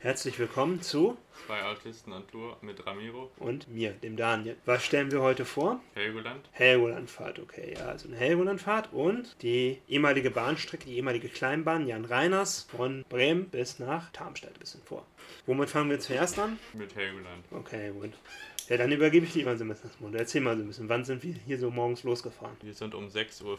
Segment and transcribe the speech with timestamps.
[0.00, 3.32] Herzlich willkommen zu Zwei Autisten an Tour mit Ramiro.
[3.38, 4.56] und mir, dem Daniel.
[4.64, 5.80] Was stellen wir heute vor?
[5.94, 6.48] Helgoland.
[6.52, 7.74] Helgolandfahrt, okay.
[7.76, 13.48] Ja, also eine Helgolandfahrt und die ehemalige Bahnstrecke, die ehemalige Kleinbahn Jan Reiners von Bremen
[13.48, 15.04] bis nach Darmstadt ein bisschen vor.
[15.46, 16.60] Womit fangen wir zuerst an?
[16.74, 17.44] Mit Helgoland.
[17.50, 18.12] Okay, gut.
[18.68, 20.14] Ja, dann übergebe ich dir mal so ein bisschen das Mund.
[20.14, 22.54] Erzähl mal so ein bisschen, wann sind wir hier so morgens losgefahren?
[22.60, 23.58] Wir sind um 6.04 Uhr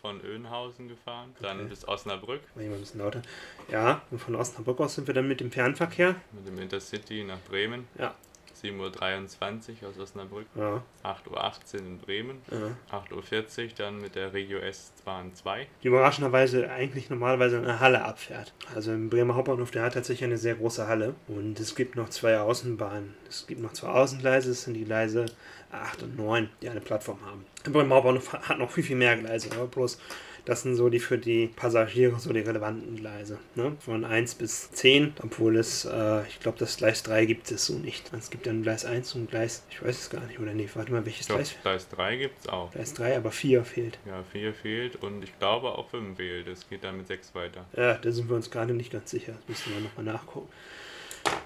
[0.00, 1.68] von Öhnhausen gefahren, dann Okay.
[1.68, 3.22] bis Osnabrück Mach ich mal ein bisschen lauter.
[3.72, 6.14] Ja, und von Osnabrück aus sind wir dann mit dem Fernverkehr.
[6.32, 7.88] mit dem Intercity nach Bremen.
[7.98, 8.14] Ja.
[8.70, 12.98] 7.23 Uhr aus Osnabrück, Ja, 8.18 Uhr in Bremen, ja.
[13.10, 15.66] 8.40 Uhr dann mit der Regio S-Bahn 2.
[15.82, 18.52] die überraschenderweise eigentlich normalerweise eine Halle abfährt.
[18.74, 21.14] Also im Bremer Hauptbahnhof, der hat tatsächlich eine sehr große Halle.
[21.28, 23.14] Und es gibt noch zwei Außenbahnen.
[23.28, 25.26] Es gibt noch zwei Außengleise, das sind die Gleise
[25.72, 27.44] 8 und 9, die eine Plattform haben.
[27.64, 29.98] Im Bremer Hauptbahnhof hat noch viel, viel mehr Gleise, aber bloß
[30.46, 33.38] das sind so die für die Passagiere so die relevanten Gleise.
[33.56, 33.76] Ne?
[33.80, 37.74] Von 1 bis 10, obwohl es, äh, ich glaube, das Gleis 3 gibt es so
[37.74, 38.10] nicht.
[38.16, 40.92] Es gibt dann Gleis 1 und Gleis, ich weiß es gar nicht, oder nee, warte
[40.92, 41.56] mal, welches Ich glaube, Gleis?
[41.62, 42.70] Gleis 3 gibt es auch.
[42.70, 43.98] Gleis 3, aber 4 fehlt.
[44.06, 46.46] Ja, 4 fehlt und ich glaube auch 5 fehlt.
[46.46, 47.66] Es geht dann mit 6 weiter.
[47.76, 49.32] Ja, da sind wir uns gerade nicht ganz sicher.
[49.32, 50.48] Das müssen wir nochmal nachgucken.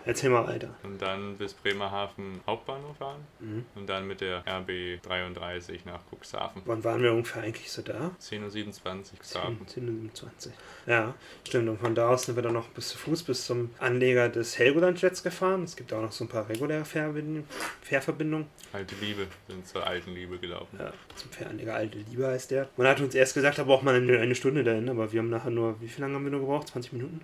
[0.05, 0.75] Erzähl mal weiter.
[0.83, 3.65] Und dann bis Bremerhaven Hauptbahnhof fahren Mhm.
[3.75, 6.63] und dann mit der RB 33 nach Cuxhaven.
[6.65, 8.11] Wann waren wir ungefähr eigentlich so da?
[8.21, 9.59] 10.27 Uhr Cuxhaven.
[9.67, 10.51] 10.27
[10.87, 11.15] Ja,
[11.47, 11.69] stimmt.
[11.69, 14.59] Und von da aus sind wir dann noch bis zu Fuß bis zum Anleger des
[14.59, 15.65] Helgoland-Jets gefahren.
[15.65, 17.45] Es gibt auch noch so ein paar reguläre Fährverbindungen.
[17.83, 18.47] Fährverbindungen.
[18.73, 20.77] Alte Liebe, sind zur alten Liebe gelaufen.
[20.79, 22.69] Ja, zum Fähranleger Alte Liebe heißt der.
[22.77, 25.51] Man hat uns erst gesagt, da braucht man eine, Stunde dahin, aber wir haben nachher
[25.51, 26.69] nur, wie viel lange haben wir nur gebraucht?
[26.69, 27.21] 20 Minuten?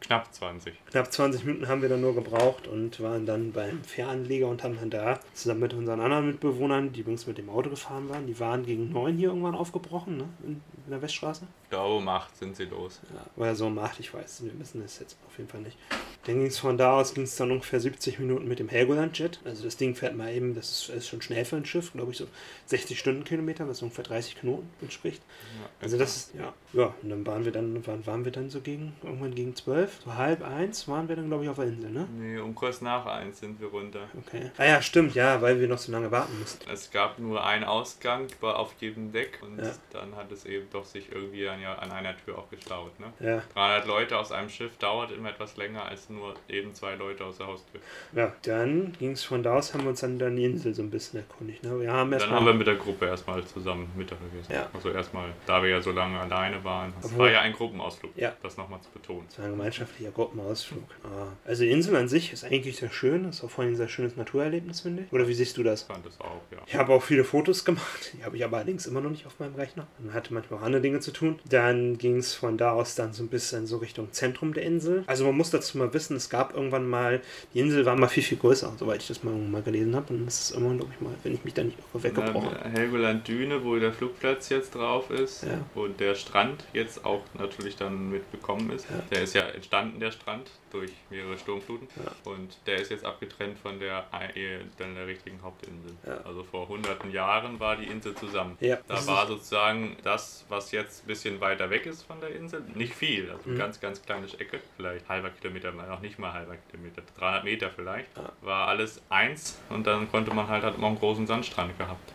[0.00, 0.74] Knapp 20.
[0.90, 4.76] Knapp 20 Minuten haben wir dann nur gebraucht und waren dann beim Fähranleger und haben
[4.76, 8.38] dann da zusammen mit unseren anderen Mitbewohnern, die übrigens mit dem Auto gefahren waren, die
[8.40, 10.24] waren gegen 9 hier irgendwann aufgebrochen, ne?
[10.44, 11.46] In, in der Weststraße.
[11.74, 13.00] Glaube, um 8 sind sie los.
[13.12, 15.76] Ja, oder so macht, ich weiß, wir wissen das jetzt auf jeden Fall nicht.
[16.24, 19.40] Dann ging es von da aus, ging es dann ungefähr 70 Minuten mit dem Helgoland-Jet.
[19.44, 22.12] Also das Ding fährt mal eben, das ist, ist schon schnell für ein Schiff, glaube
[22.12, 22.26] ich so
[22.66, 25.22] 60 Stundenkilometer, was ungefähr 30 Knoten entspricht.
[25.60, 28.48] Ja, Also das ist, ja, ja, und dann waren wir dann, wann waren wir dann
[28.50, 31.66] so gegen, irgendwann gegen 12, so halb eins waren wir dann, glaube ich, auf der
[31.66, 32.06] Insel, ne?
[32.16, 34.08] Nee, um kurz nach 1 sind wir runter.
[34.26, 34.50] Okay.
[34.56, 36.70] Ah ja, stimmt, ja, weil wir noch so lange warten mussten.
[36.70, 39.72] Es gab nur einen Ausgang, war auf jedem Deck und Ja.
[39.90, 42.92] dann hat es eben doch sich irgendwie an, ja, an einer Tür auch gestaut.
[43.00, 43.06] Ne?
[43.20, 47.24] Ja, 300 Leute aus einem Schiff dauert immer etwas länger als nur eben zwei Leute
[47.24, 47.80] aus der Haustür.
[48.12, 50.82] ja, dann ging es von da aus, haben wir uns dann, dann die Insel so
[50.82, 51.80] ein bisschen erkundigt, ne?
[51.80, 54.52] Wir haben Dann haben wir mit der Gruppe erstmal zusammen Mittag gegessen.
[54.52, 54.68] Ja.
[54.74, 56.92] Also erstmal, da wir ja so lange alleine waren.
[57.02, 58.32] Es war ja ein Gruppenausflug, Ja.
[58.42, 59.24] das nochmal zu betonen.
[59.28, 60.84] Das war ein gemeinschaftlicher Gruppenausflug.
[61.04, 61.28] Ah.
[61.46, 63.88] Also die Insel an sich ist eigentlich sehr schön, ist auch vor allem ein sehr
[63.88, 65.12] schönes Naturerlebnis, finde ich.
[65.12, 65.82] Oder wie siehst du das?
[65.82, 66.58] Ich fand es auch, ja.
[66.66, 69.38] Ich habe auch viele Fotos gemacht, die habe ich aber allerdings immer noch nicht auf
[69.40, 69.86] meinem Rechner.
[69.98, 71.38] Und hatte manchmal auch andere Dinge zu tun.
[71.48, 75.04] Dann ging es von da aus dann so ein bisschen so Richtung Zentrum der Insel.
[75.06, 77.20] Also man muss dazu mal wissen, es gab irgendwann mal,
[77.52, 80.12] die Insel war mal viel, viel größer, soweit ich das mal, mal gelesen habe.
[80.14, 83.28] Und das ist irgendwann, glaube ich mal, wenn ich mich da nicht irre, weggebrochen Helgoland
[83.28, 85.60] Düne, wo der Flugplatz jetzt drauf ist Ja.
[85.74, 88.86] und der Strand jetzt auch natürlich dann mitbekommen ist.
[88.90, 89.02] Ja.
[89.10, 91.86] Der ist ja entstanden, der Strand, durch mehrere Sturmfluten.
[92.04, 92.32] Ja.
[92.32, 95.92] Und der ist jetzt abgetrennt von der, äh, dann der richtigen Hauptinsel.
[96.04, 96.18] Ja.
[96.24, 98.56] Also vor hunderten Jahren war die Insel zusammen.
[98.60, 102.62] Ja, Da war sozusagen das, was jetzt ein bisschen weiter weg ist von der Insel,
[102.74, 103.58] nicht viel, also Mhm.
[103.58, 108.08] ganz, ganz kleine Ecke, vielleicht halber Kilometer, noch nicht mal halber Kilometer, 300 Meter vielleicht,
[108.40, 112.12] war alles eins und dann konnte man halt, hat man einen großen Sandstrand gehabt.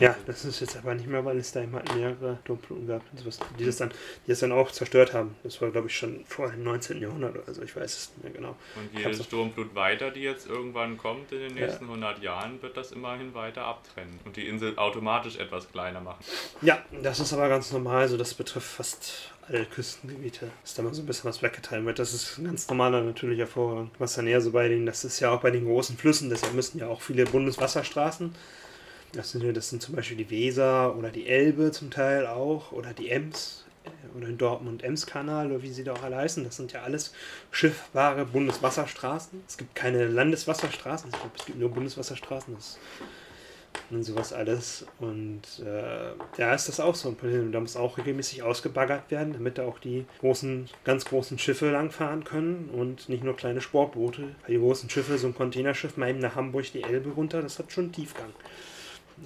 [0.00, 3.18] Ja, das ist jetzt aber nicht mehr, weil es da immer mehrere Sturmfluten gab, und
[3.18, 3.90] sowas, die, das dann,
[4.26, 5.34] die das dann auch zerstört haben.
[5.42, 7.00] Das war, glaube ich, schon vor dem 19.
[7.00, 7.62] Jahrhundert oder so.
[7.62, 8.56] Ich weiß es nicht mehr genau.
[8.76, 11.66] Und jede Sturmflut weiter, die jetzt irgendwann kommt in den Ja.
[11.66, 16.24] nächsten 100 Jahren, wird das immerhin weiter abtrennen und die Insel automatisch etwas kleiner machen.
[16.62, 18.02] Ja, das ist aber ganz normal.
[18.02, 21.98] Also das betrifft fast alle Küstengebiete, dass da mal so ein bisschen was weggeteilt wird.
[21.98, 23.90] Das ist ein ganz normaler natürlicher Vorgang.
[23.98, 26.52] Was dann eher so bei den, das ist ja auch bei den großen Flüssen, deshalb
[26.54, 28.34] müssen ja auch viele Bundeswasserstraßen.
[29.12, 32.92] Das sind, das sind zum Beispiel die Weser oder die Elbe zum Teil auch oder
[32.92, 36.44] die Ems äh, oder den Dortmund-Ems-Kanal oder wie sie da auch alle heißen.
[36.44, 37.12] Das sind ja alles
[37.50, 39.42] schiffbare Bundeswasserstraßen.
[39.46, 41.10] Es gibt keine Landeswasserstraßen.
[41.10, 42.54] Ich glaube, es gibt nur Bundeswasserstraßen.
[42.54, 42.78] Das
[43.90, 44.86] und sowas alles.
[44.98, 47.52] Und äh, da ist das auch so ein Problem.
[47.52, 52.24] Da muss auch regelmäßig ausgebaggert werden, damit da auch die großen, ganz großen Schiffe langfahren
[52.24, 54.22] können und nicht nur kleine Sportboote.
[54.42, 57.58] Weil die großen Schiffe, so ein Containerschiff mal eben nach Hamburg die Elbe runter, das
[57.58, 58.30] hat schon Tiefgang.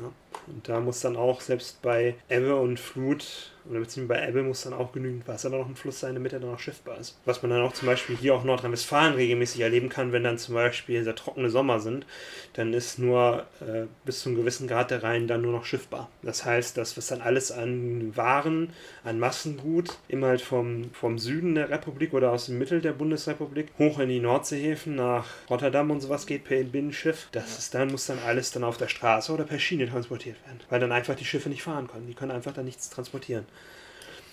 [0.01, 0.13] Ja.
[0.47, 4.63] Und da muss dann auch selbst bei Ebbe und Flut Und beziehungsweise bei Ebbe muss
[4.63, 7.19] dann auch genügend Wasser noch im Fluss sein, damit er dann auch schiffbar ist.
[7.25, 10.55] Was man dann auch zum Beispiel hier auch Nordrhein-Westfalen regelmäßig erleben kann, wenn dann zum
[10.55, 12.07] Beispiel sehr trockene Sommer sind,
[12.55, 16.09] dann ist nur äh, bis zu einem gewissen Grad der Rhein dann nur noch schiffbar.
[16.23, 18.73] Das heißt, das, was dann alles an Waren,
[19.05, 23.69] an Massengut, immer halt vom, vom Süden der Republik oder aus dem Mittel der Bundesrepublik
[23.79, 28.07] hoch in die Nordseehäfen nach Rotterdam und sowas geht per Binnenschiff, das ist dann, muss
[28.07, 30.61] dann alles dann auf der Straße oder per Schiene transportiert werden.
[30.69, 32.07] Weil dann einfach die Schiffe nicht fahren können.
[32.07, 33.47] Die können einfach dann nichts transportieren.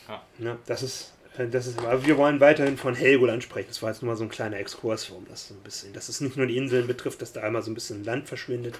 [0.09, 0.23] Ja.
[0.39, 1.13] Ja, das ist.
[1.37, 3.67] äh, Das ist, aber wir wollen weiterhin von Helgoland sprechen.
[3.69, 6.09] Das war jetzt nur mal so ein kleiner Exkurs, warum das so ein bisschen, dass
[6.09, 8.79] es nicht nur die Inseln betrifft, dass da einmal so ein bisschen Land verschwindet.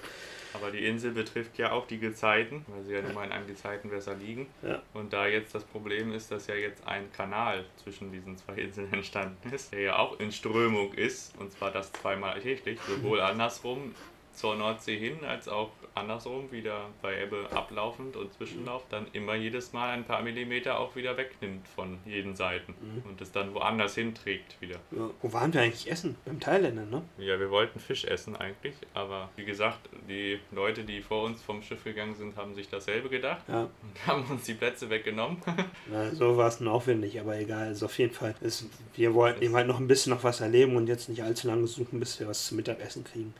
[0.52, 3.46] Aber die Insel betrifft ja auch die Gezeiten, weil sie ja nun mal in einem
[3.46, 4.48] Gezeitenwässer liegen.
[4.62, 4.82] Ja.
[4.94, 8.92] Und da jetzt das Problem ist, dass ja jetzt ein Kanal zwischen diesen zwei Inseln
[8.92, 13.94] entstanden ist, der ja auch in Strömung ist, und zwar das zweimal täglich, sowohl andersrum
[14.32, 19.72] zur Nordsee hin, als auch andersrum wieder bei Ebbe ablaufend und Zwischenlauf, dann immer jedes
[19.72, 22.74] Mal ein paar Millimeter auch wieder wegnimmt von jeden Seiten
[23.08, 24.76] und es dann woanders hinträgt wieder.
[24.92, 25.10] Ja.
[25.20, 26.16] Wo waren wir eigentlich essen?
[26.24, 27.02] Beim Thailänder, ne?
[27.18, 31.60] Ja, wir wollten Fisch essen eigentlich, aber wie gesagt, die Leute, die vor uns vom
[31.62, 33.62] Schiff gegangen sind, haben sich dasselbe gedacht Ja.
[33.64, 33.70] und
[34.06, 35.38] haben uns die Plätze weggenommen.
[35.90, 37.66] Na, so war es nun aufwendig, aber egal.
[37.66, 38.34] Also auf jeden Fall.
[38.40, 41.48] Ist, wir wollten eben halt noch ein bisschen noch was erleben und jetzt nicht allzu
[41.48, 43.34] lange suchen, bis wir was zum Mittagessen kriegen.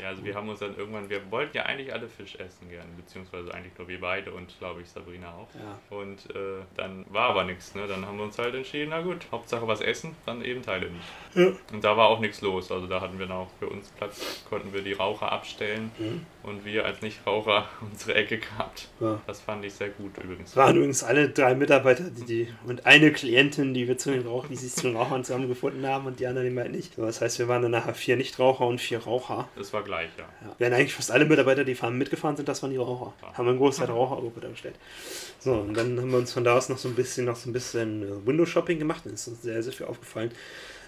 [0.00, 2.88] Ja, also wir haben uns dann irgendwann, wir wollten ja eigentlich alle Fisch essen gerne,
[2.96, 5.48] beziehungsweise eigentlich nur wir beide und glaube ich Sabrina auch.
[5.54, 5.96] Ja.
[5.96, 7.86] Und äh, dann war aber nichts, ne?
[7.86, 11.04] Dann haben wir uns halt entschieden, na gut, Hauptsache was essen, dann eben Teile nicht.
[11.34, 11.52] Ja.
[11.72, 14.44] Und da war auch nichts los, also da hatten wir dann auch für uns Platz,
[14.48, 16.24] konnten wir die Raucher abstellen Mhm.
[16.42, 18.88] und wir als Nichtraucher unsere Ecke gehabt.
[19.00, 19.20] Ja.
[19.26, 20.56] Das fand ich sehr gut übrigens.
[20.56, 24.50] Waren übrigens alle drei Mitarbeiter die, die, und eine Klientin, die wir zu den Rauchern,
[24.50, 26.94] die sich zu den Rauchern zusammengefunden haben und die anderen eben halt nicht.
[26.94, 29.48] So, das heißt, wir waren dann nachher vier Nichtraucher und vier Raucher.
[29.56, 30.24] Das war gleich, ja.
[30.46, 30.54] Ja.
[30.58, 33.12] Wären eigentlich fast alle Mitarbeiter, die fahren, mitgefahren sind, das waren die Raucher.
[33.34, 34.76] Haben wir einen Großteil der Rauchergruppe dargestellt.
[35.38, 37.50] So, und dann haben wir uns von da aus noch so ein bisschen, noch so
[37.50, 39.02] ein bisschen äh, Window-Shopping gemacht.
[39.04, 40.30] Da ist uns sehr, sehr viel aufgefallen.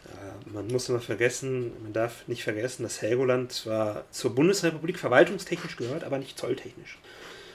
[0.07, 5.77] Äh, Man muss immer vergessen, man darf nicht vergessen, dass Helgoland zwar zur Bundesrepublik verwaltungstechnisch
[5.77, 6.99] gehört, aber nicht zolltechnisch.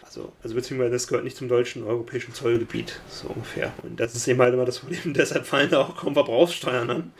[0.03, 3.71] Also, also beziehungsweise das gehört nicht zum deutschen europäischen Zollgebiet, so ungefähr.
[3.83, 5.13] Und das ist eben halt immer das Problem.
[5.13, 7.13] Deshalb fallen da auch kaum Verbrauchssteuern an.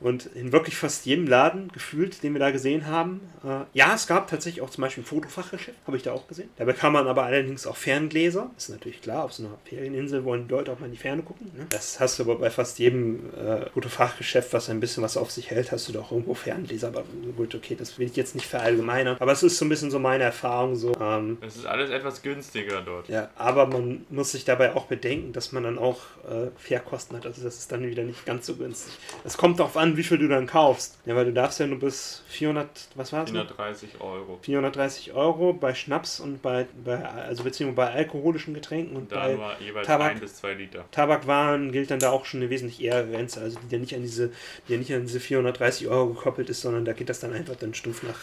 [0.00, 4.06] Und in wirklich fast jedem Laden gefühlt, den wir da gesehen haben, äh, ja, es
[4.06, 6.48] gab tatsächlich auch zum Beispiel ein Fotofachgeschäft, habe ich da auch gesehen.
[6.56, 8.50] Da bekam man aber allerdings auch Ferngläser.
[8.56, 11.22] Ist natürlich klar, auf so einer Ferieninsel wollen die Leute auch mal in die Ferne
[11.22, 11.50] gucken.
[11.56, 11.66] Ne?
[11.70, 15.50] Das hast du aber bei fast jedem äh, Fotofachgeschäft, was ein bisschen was auf sich
[15.50, 16.88] hält, hast du doch irgendwo Ferngläser.
[16.88, 17.04] Aber
[17.36, 19.16] gut, okay, das will ich jetzt nicht verallgemeinern.
[19.20, 20.94] Aber es ist so ein bisschen so meine Erfahrung so.
[21.00, 23.08] Ähm, Es ist alles etwas günstiger dort.
[23.08, 25.98] ja, aber man muss sich dabei auch bedenken, dass man dann auch
[26.28, 27.26] äh, Fairkosten hat.
[27.26, 28.92] Also das ist dann wieder nicht ganz so günstig.
[29.24, 30.98] Es kommt darauf an, wie viel du dann kaufst.
[31.06, 33.30] Ja, weil du darfst ja nur bis 400, was war es?
[33.30, 34.38] 430 Euro.
[34.42, 39.34] 430 Euro bei Schnaps und bei, bei also beziehungsweise bei alkoholischen Getränken und Da bei
[39.34, 40.10] nur jeweils Tabak.
[40.12, 40.84] ein bis zwei Liter.
[40.90, 44.02] Tabakwaren gilt dann da auch schon eine wesentlich eher Grenze, also die ja nicht an
[44.02, 44.30] diese,
[44.68, 47.56] die ja nicht an diese 430 Euro gekoppelt ist, sondern da geht das dann einfach
[47.56, 48.18] dann stumpf nach,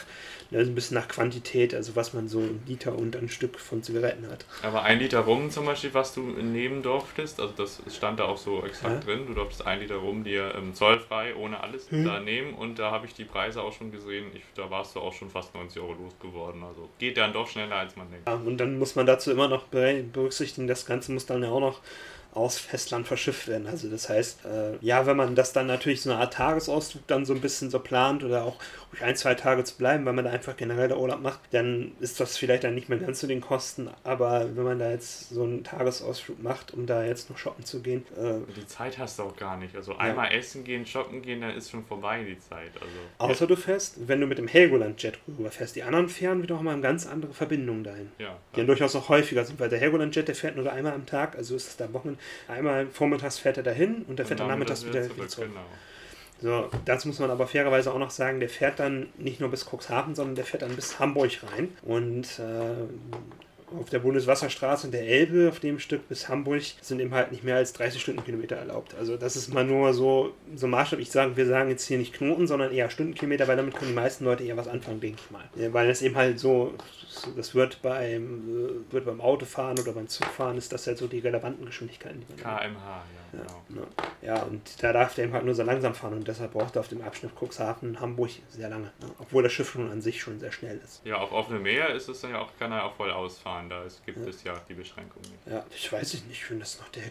[0.51, 3.83] also ein bisschen nach Quantität, also was man so in Liter und ein Stück von
[3.83, 4.45] Zigaretten hat.
[4.63, 8.37] Aber ein Liter Rum zum Beispiel, was du nehmen durftest, also das stand da auch
[8.37, 9.13] so exakt Ja.
[9.13, 12.05] drin, du durftest ein Liter Rum dir ähm, zollfrei, ohne alles, Mhm.
[12.05, 14.99] da nehmen und da habe ich die Preise auch schon gesehen, ich, da warst du
[14.99, 18.27] auch schon fast 90 Euro losgeworden, also geht dann doch schneller als man denkt.
[18.27, 21.49] Ja, und dann muss man dazu immer noch be- berücksichtigen, das Ganze muss dann ja
[21.49, 21.81] auch noch
[22.33, 23.65] aus Festland verschifft werden.
[23.65, 27.25] Also das heißt, äh, ja, wenn man das dann natürlich so eine Art Tagesausflug dann
[27.25, 28.57] so ein bisschen so plant oder auch
[28.91, 31.91] ruhig ein, zwei Tage zu bleiben, weil man da einfach generell der Urlaub macht, dann
[31.99, 33.89] ist das vielleicht dann nicht mehr ganz zu den Kosten.
[34.03, 37.81] Aber wenn man da jetzt so einen Tagesausflug macht, um da jetzt noch shoppen zu
[37.81, 41.41] gehen, äh, die Zeit hast du auch gar nicht, also einmal essen gehen, shoppen gehen,
[41.41, 45.19] dann ist schon vorbei die Zeit, also außer du fährst, wenn du mit dem Helgoland-Jet
[45.27, 48.11] rüberfährst, die anderen Fähren wiederum mal ganz andere Verbindungen dahin.
[48.19, 48.37] ja.
[48.53, 51.35] die dann durchaus auch häufiger sind, weil der Helgoland-Jet, der fährt nur einmal am Tag,
[51.35, 52.17] also ist es da Wochen.
[52.47, 55.49] Einmal vormittags fährt er dahin und der fährt dann nachmittags wieder, wieder zurück.
[55.49, 55.65] Genau.
[56.39, 59.65] So, dazu muss man aber fairerweise auch noch sagen, der fährt dann nicht nur bis
[59.65, 61.69] Cuxhaven, sondern der fährt dann bis Hamburg rein.
[61.83, 67.13] Und äh, auf der Bundeswasserstraße und der Elbe, auf dem Stück bis Hamburg, sind eben
[67.13, 68.95] halt nicht mehr als 30 Stundenkilometer erlaubt.
[68.95, 70.99] Also das ist mal nur so, so Maßstab.
[70.99, 73.95] Ich sage, wir sagen jetzt hier nicht Knoten, sondern eher Stundenkilometer, weil damit können die
[73.95, 75.43] meisten Leute eher was anfangen, denke ich mal.
[75.73, 76.73] Weil das eben halt so,
[77.35, 81.19] das wird beim, äh, wird beim Autofahren oder beim Zugfahren, ist das halt so die
[81.19, 83.81] relevanten Geschwindigkeiten, die man KMH, ja, ja, genau.
[83.81, 83.87] ne.
[84.21, 86.81] ja, und da darf der eben halt nur so langsam fahren und deshalb braucht er
[86.81, 88.91] auf dem Abschnitt Cuxhaven Hamburg sehr lange.
[88.99, 89.11] Ne?
[89.19, 91.01] Obwohl das Schiff schon an sich schon sehr schnell ist.
[91.05, 93.47] Ja, auf offenem Meer ist es dann ja auch, kann er auch voll ausfahren.
[93.47, 93.69] fahren.
[93.69, 94.27] Da ist, gibt ja.
[94.27, 95.47] es ja die Beschränkung nicht.
[95.47, 97.03] Ja, ich weiß nicht, ich finde das noch der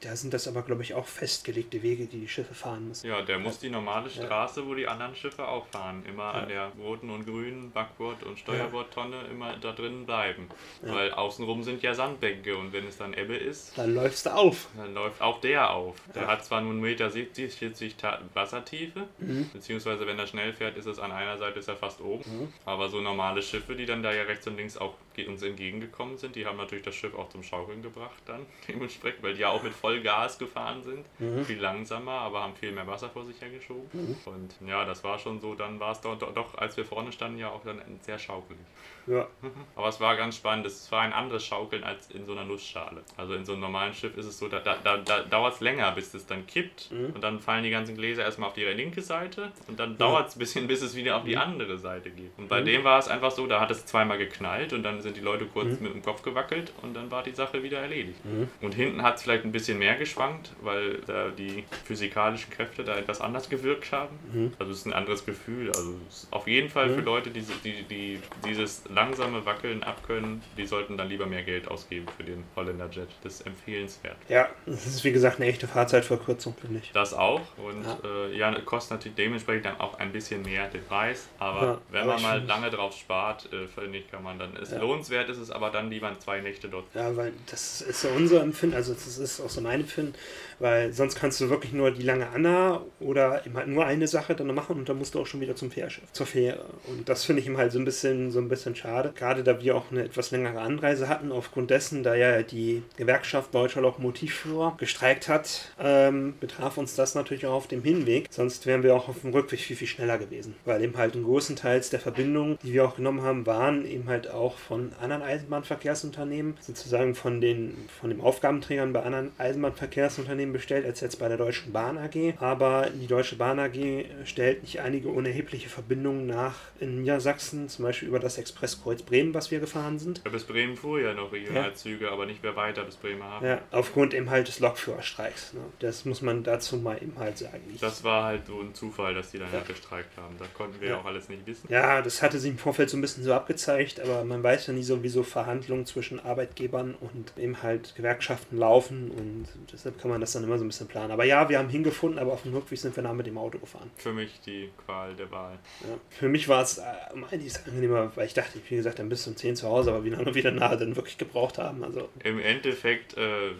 [0.00, 3.06] Da sind das aber, glaube ich, auch festgelegte Wege, die die Schiffe fahren müssen.
[3.06, 4.66] Ja, der muss die normale Straße, ja.
[4.66, 6.30] wo die anderen Schiffe auch fahren, immer ja.
[6.32, 10.48] an der roten und grünen Backbord- und Steuerbordtonne immer da drin bleiben.
[10.82, 14.68] Weil außenrum sind ja Sandbänke und wenn es dann Ebbe ist, dann läufst du auf.
[14.76, 15.96] Dann läuft auch der auf.
[16.14, 17.96] Der hat zwar nur 1,70 Meter 70, 40
[18.34, 19.50] Wassertiefe, mhm.
[19.52, 22.24] beziehungsweise wenn er schnell fährt, ist es an einer Seite ist er fast oben.
[22.24, 22.52] Mhm.
[22.64, 24.94] Aber so normale Schiffe, die dann da ja rechts und links auch
[25.26, 29.34] uns entgegengekommen sind, die haben natürlich das Schiff auch zum Schaukeln gebracht dann dementsprechend, weil
[29.34, 31.04] die ja auch mit Vollgas gefahren sind.
[31.18, 31.44] Mhm.
[31.44, 33.88] Viel langsamer, aber haben viel mehr Wasser vor sich hergeschoben.
[33.92, 34.16] Mhm.
[34.24, 37.38] Und ja, das war schon so, dann war es doch, doch, als wir vorne standen,
[37.38, 38.60] ja auch dann sehr schaukelig.
[39.06, 39.28] Ja.
[39.76, 40.66] Aber es war ganz spannend.
[40.66, 43.02] Es war ein anderes Schaukeln als in so einer Nussschale.
[43.16, 45.60] Also in so einem normalen Schiff ist es so, da, da, da, da dauert es
[45.60, 46.90] länger, bis es dann kippt.
[46.90, 47.12] Mhm.
[47.14, 49.52] Und dann fallen die ganzen Gläser erstmal auf die linke Seite.
[49.68, 51.42] Und dann dauert es ein bisschen, bis es wieder auf die mhm.
[51.42, 52.32] andere Seite geht.
[52.36, 52.66] Und bei mhm.
[52.66, 55.46] dem war es einfach so, da hat es zweimal geknallt und dann sind die Leute
[55.46, 55.82] kurz mhm.
[55.82, 58.24] mit dem Kopf gewackelt und dann war die Sache wieder erledigt.
[58.24, 58.48] Mhm.
[58.60, 62.96] Und hinten hat es vielleicht ein bisschen mehr geschwankt, weil da die physikalischen Kräfte da
[62.96, 64.18] etwas anders gewirkt haben.
[64.32, 64.52] Mhm.
[64.58, 65.68] Also es ist ein anderes Gefühl.
[65.68, 65.94] Also
[66.32, 71.08] auf jeden Fall für Leute, die, die, die dieses langsame Wackeln abkönnen, die sollten dann
[71.08, 73.08] lieber mehr Geld ausgeben für den Holländer Jet.
[73.22, 74.16] Das ist empfehlenswert.
[74.28, 76.90] Ja, das ist wie gesagt eine echte Fahrzeitverkürzung, finde ich.
[76.92, 77.42] Das auch.
[77.58, 81.28] Und ja, äh, ja kostet natürlich dementsprechend dann auch ein bisschen mehr den Preis.
[81.38, 84.56] Aber ja, wenn aber man mal lange drauf spart, äh, finde ich, kann man dann.
[84.56, 84.78] Es ja.
[84.94, 86.86] Lohnenswert ist es aber dann lieber zwei Nächte dort.
[86.94, 90.14] Ja, weil das ist so unser Empfinden, also das ist auch so mein Empfinden,
[90.58, 94.34] weil sonst kannst du wirklich nur die lange Anna oder eben halt nur eine Sache
[94.34, 96.64] dann machen und dann musst du auch schon wieder zum Fährschiff, zur Fähre.
[96.86, 99.60] Und das finde ich ihm halt so ein bisschen so ein bisschen schade gerade da
[99.60, 104.74] wir auch eine etwas längere Anreise hatten, aufgrund dessen, da ja die Gewerkschaft Deutscher Lokomotivführer
[104.78, 108.26] gestreikt hat, ähm, betraf uns das natürlich auch auf dem Hinweg.
[108.30, 110.54] Sonst wären wir auch auf dem Rückweg viel, viel schneller gewesen.
[110.64, 114.08] Weil eben halt ein großen Teils der Verbindungen, die wir auch genommen haben, waren eben
[114.08, 120.84] halt auch von anderen Eisenbahnverkehrsunternehmen, sozusagen von, den, von den Aufgabenträgern bei anderen Eisenbahnverkehrsunternehmen bestellt,
[120.86, 122.34] als jetzt bei der Deutschen Bahn AG.
[122.38, 128.08] Aber die Deutsche Bahn AG stellt nicht einige unerhebliche Verbindungen nach in Niedersachsen, zum Beispiel
[128.08, 130.22] über das Expresskreuz Bremen, was wir gefahren sind.
[130.24, 132.12] Ja, bis Bremen fuhr ja noch Regionalzüge, ja.
[132.12, 133.46] aber nicht mehr weiter bis Bremerhaven.
[133.46, 135.54] Ja, aufgrund eben halt des Lokführerstreiks.
[135.54, 135.60] Ne?
[135.78, 137.62] Das muss man dazu mal eben halt sagen.
[137.80, 139.58] Das war halt so ein Zufall, dass die dann ja.
[139.58, 140.34] halt gestreikt haben.
[140.38, 141.66] Das konnten wir ja auch alles nicht wissen.
[141.70, 144.72] Ja, das hatte sich im Vorfeld so ein bisschen so abgezeigt, aber man weiß ja
[144.72, 150.20] nie so, wieso Verhandlungen zwischen Arbeitgebern und eben halt Gewerkschaften laufen und deshalb kann man
[150.20, 151.10] das dann immer so ein bisschen planen.
[151.10, 153.58] Aber ja, wir haben hingefunden, aber auf dem Rückweg sind wir nah mit dem Auto
[153.58, 153.90] gefahren.
[153.96, 155.58] Für mich die Qual der Wahl.
[155.80, 155.96] Ja.
[156.10, 159.26] Für mich war es äh, um einiges angenehmer, weil ich dachte, wie gesagt, dann bis
[159.26, 161.82] um 10 zu Hause, aber wie lange wir danach dann wirklich gebraucht haben.
[161.84, 162.08] Also.
[162.22, 163.52] Im Endeffekt äh,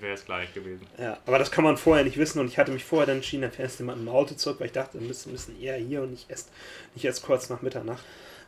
[0.00, 0.86] wäre es gleich gewesen.
[0.98, 3.42] Ja, aber das kann man vorher nicht wissen und ich hatte mich vorher dann entschieden,
[3.42, 6.02] dann fährst du mal im Auto zurück, weil ich dachte, wir müssen, müssen eher hier
[6.02, 6.50] und nicht erst,
[6.94, 8.04] nicht erst kurz nach Mitternacht.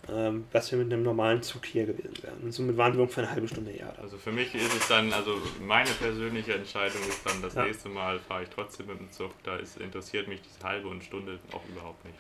[0.09, 2.39] Ähm, was wir mit einem normalen Zug hier gewesen wären.
[2.43, 4.03] Und somit waren wir ungefähr eine halbe Stunde eher da.
[4.03, 7.65] Also für mich ist es dann, also meine persönliche Entscheidung ist dann, das ja.
[7.65, 9.33] nächste Mal fahre ich trotzdem mit dem Zug.
[9.43, 12.17] Da ist, interessiert mich diese halbe und Stunde auch überhaupt nicht.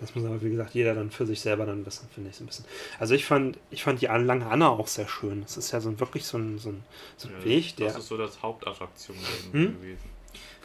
[0.00, 2.44] Das muss aber, wie gesagt, jeder dann für sich selber dann wissen, finde ich so
[2.44, 2.64] ein bisschen.
[2.98, 5.42] Also ich fand, ich fand die lange Anna auch sehr schön.
[5.42, 6.84] Es ist ja so ein, wirklich so ein, so ein,
[7.16, 7.88] so ein ja, Weg, der.
[7.88, 9.16] Das ist so das Hauptattraktion
[9.52, 9.80] hm?
[9.80, 10.13] gewesen.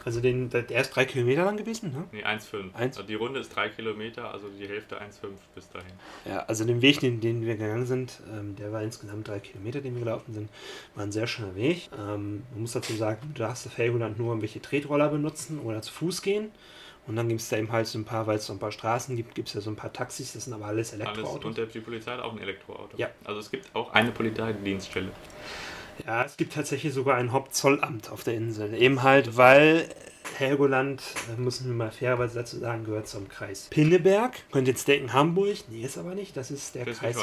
[0.04, 2.04] Also den, der ist drei Kilometer lang gewesen, ne?
[2.12, 2.74] Nee, 1,5.
[2.74, 5.92] Also die Runde ist drei Kilometer, also die Hälfte 1,5 bis dahin.
[6.24, 9.80] Ja, also den Weg, den, den wir gegangen sind, ähm, der war insgesamt drei Kilometer,
[9.80, 10.48] den wir gelaufen sind,
[10.94, 11.90] war ein sehr schöner Weg.
[11.98, 15.92] Ähm, man muss dazu sagen, du darfst auf Helgoland nur irgendwelche Tretroller benutzen oder zu
[15.92, 16.50] Fuß gehen.
[17.06, 18.72] Und dann gibt es da eben halt so ein paar, weil es so ein paar
[18.72, 21.44] Straßen gibt, gibt es ja so ein paar Taxis, das sind aber alles Elektroautos.
[21.44, 22.96] Alles, und die Polizei hat auch ein Elektroauto.
[22.96, 23.08] Ja.
[23.24, 25.10] Also es gibt auch eine Polizeidienststelle.
[26.06, 28.74] Ja, es gibt tatsächlich sogar ein Hauptzollamt auf der Insel.
[28.74, 29.88] Eben halt, weil
[30.38, 31.02] Helgoland,
[31.36, 34.34] müssen wir mal fairerweise dazu sagen, gehört zum Kreis Pinneberg.
[34.52, 36.36] Könnt jetzt denken Hamburg, nee, ist aber nicht.
[36.36, 37.16] Das ist der Kreis,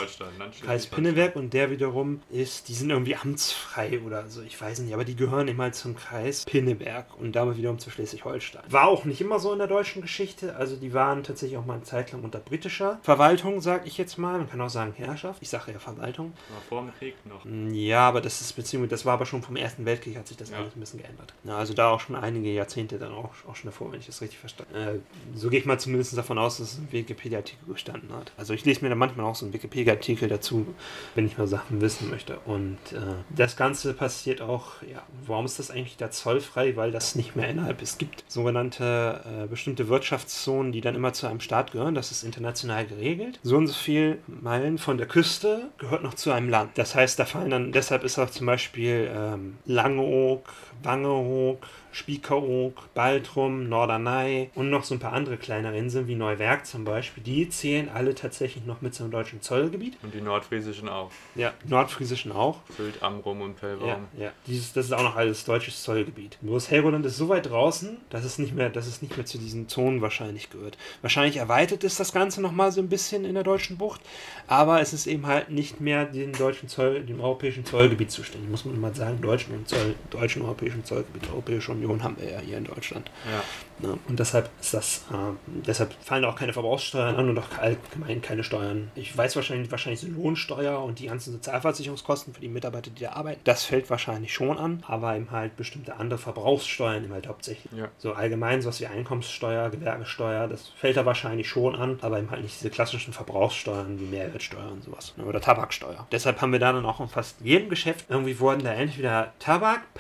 [0.64, 4.94] Kreis Pinneberg und der wiederum ist, die sind irgendwie amtsfrei oder so, ich weiß nicht,
[4.94, 8.64] aber die gehören immer zum Kreis Pinneberg und damit wiederum zu Schleswig-Holstein.
[8.70, 11.76] War auch nicht immer so in der deutschen Geschichte, also die waren tatsächlich auch mal
[11.76, 14.38] eine Zeit lang unter britischer Verwaltung, sag ich jetzt mal.
[14.38, 15.42] Man kann auch sagen Herrschaft.
[15.42, 16.34] Ich sage ja Verwaltung.
[16.50, 17.44] War vor dem Krieg noch.
[17.46, 20.38] Mm, ja, aber das ist beziehungsweise, das war aber schon vom Ersten Weltkrieg, hat sich
[20.38, 20.58] das ja.
[20.58, 21.34] alles ein bisschen geändert.
[21.44, 24.22] Na, also da auch schon einige Jahrzehnte dann auch, auch schon davor, wenn ich das
[24.22, 24.98] richtig verstanden habe.
[24.98, 25.00] Äh,
[25.36, 28.32] so gehe ich mal zumindest davon aus, dass es ein Wikipedia-Artikel gestanden hat.
[28.38, 30.68] Also ich lese mir da manchmal auch so einen Wikipedia-Artikel dazu,
[31.16, 32.40] wenn ich mal Sachen wissen möchte.
[32.46, 33.00] Und äh,
[33.30, 36.76] das Ganze passiert auch, ja, warum ist das eigentlich da zollfrei?
[36.76, 37.88] Weil das nicht mehr innerhalb ist.
[37.92, 41.96] Es gibt sogenannte äh, bestimmte Wirtschaftszonen, die dann immer zu einem Staat gehören.
[41.96, 43.40] Das ist international geregelt.
[43.44, 46.78] So und so viel Meilen von der Küste gehört noch zu einem Land.
[46.78, 50.50] Das heißt, da fallen dann, deshalb ist auch zum Beispiel ähm, Langeoog,
[50.84, 56.84] Wangeoog, Spiekeroog, Baltrum, Norderney und noch so ein paar andere kleinere Inseln wie Neuwerk zum
[56.84, 57.24] Beispiel.
[57.24, 59.98] Die zählen alle tatsächlich noch mit zum deutschen Zollgebiet.
[60.04, 61.10] Und die nordfriesischen auch.
[61.34, 62.60] Ja, nordfriesischen auch.
[62.76, 64.08] Sylt, Amrum und Pellbaum.
[64.16, 64.32] Ja, ja.
[64.46, 66.38] Dieses, das ist auch noch alles deutsches Zollgebiet.
[66.42, 69.40] Bloß Helgoland ist so weit draußen, dass es nicht mehr, dass es nicht mehr zu
[69.40, 70.78] diesen Zonen wahrscheinlich gehört.
[71.02, 74.02] Wahrscheinlich erweitert ist das Ganze nochmal so ein bisschen in der deutschen Bucht,
[74.46, 78.52] aber es ist eben halt nicht mehr dem deutschen Zoll, dem europäischen Zollgebiet zuständig.
[78.52, 81.30] Muss man mal sagen, deutschen und Zoll, deutschen europäischen Zollgebiet.
[81.30, 83.10] Europäische Union haben wir ja hier in Deutschland.
[83.32, 83.44] Ja.
[83.80, 88.22] Ja, und deshalb ist das, äh, deshalb fallen auch keine Verbrauchssteuern an und auch allgemein
[88.24, 88.90] keine Steuern.
[88.96, 93.12] Ich weiß wahrscheinlich, wahrscheinlich so Lohnsteuer und die ganzen Sozialversicherungskosten für die Mitarbeiter, die da
[93.12, 97.72] arbeiten, das fällt wahrscheinlich schon an, aber eben halt bestimmte andere Verbrauchssteuern eben halt hauptsächlich.
[97.74, 97.90] Ja.
[98.00, 102.42] So allgemein sowas wie Einkommenssteuer, Gewerbesteuer, das fällt da wahrscheinlich schon an, aber eben halt
[102.42, 105.14] nicht diese klassischen Verbrauchssteuern wie Mehrwertsteuer und sowas.
[105.18, 106.08] ne, Oder Tabaksteuer.
[106.12, 109.94] Deshalb haben wir da dann auch in fast jedem Geschäft irgendwie wurden da entweder Tabak,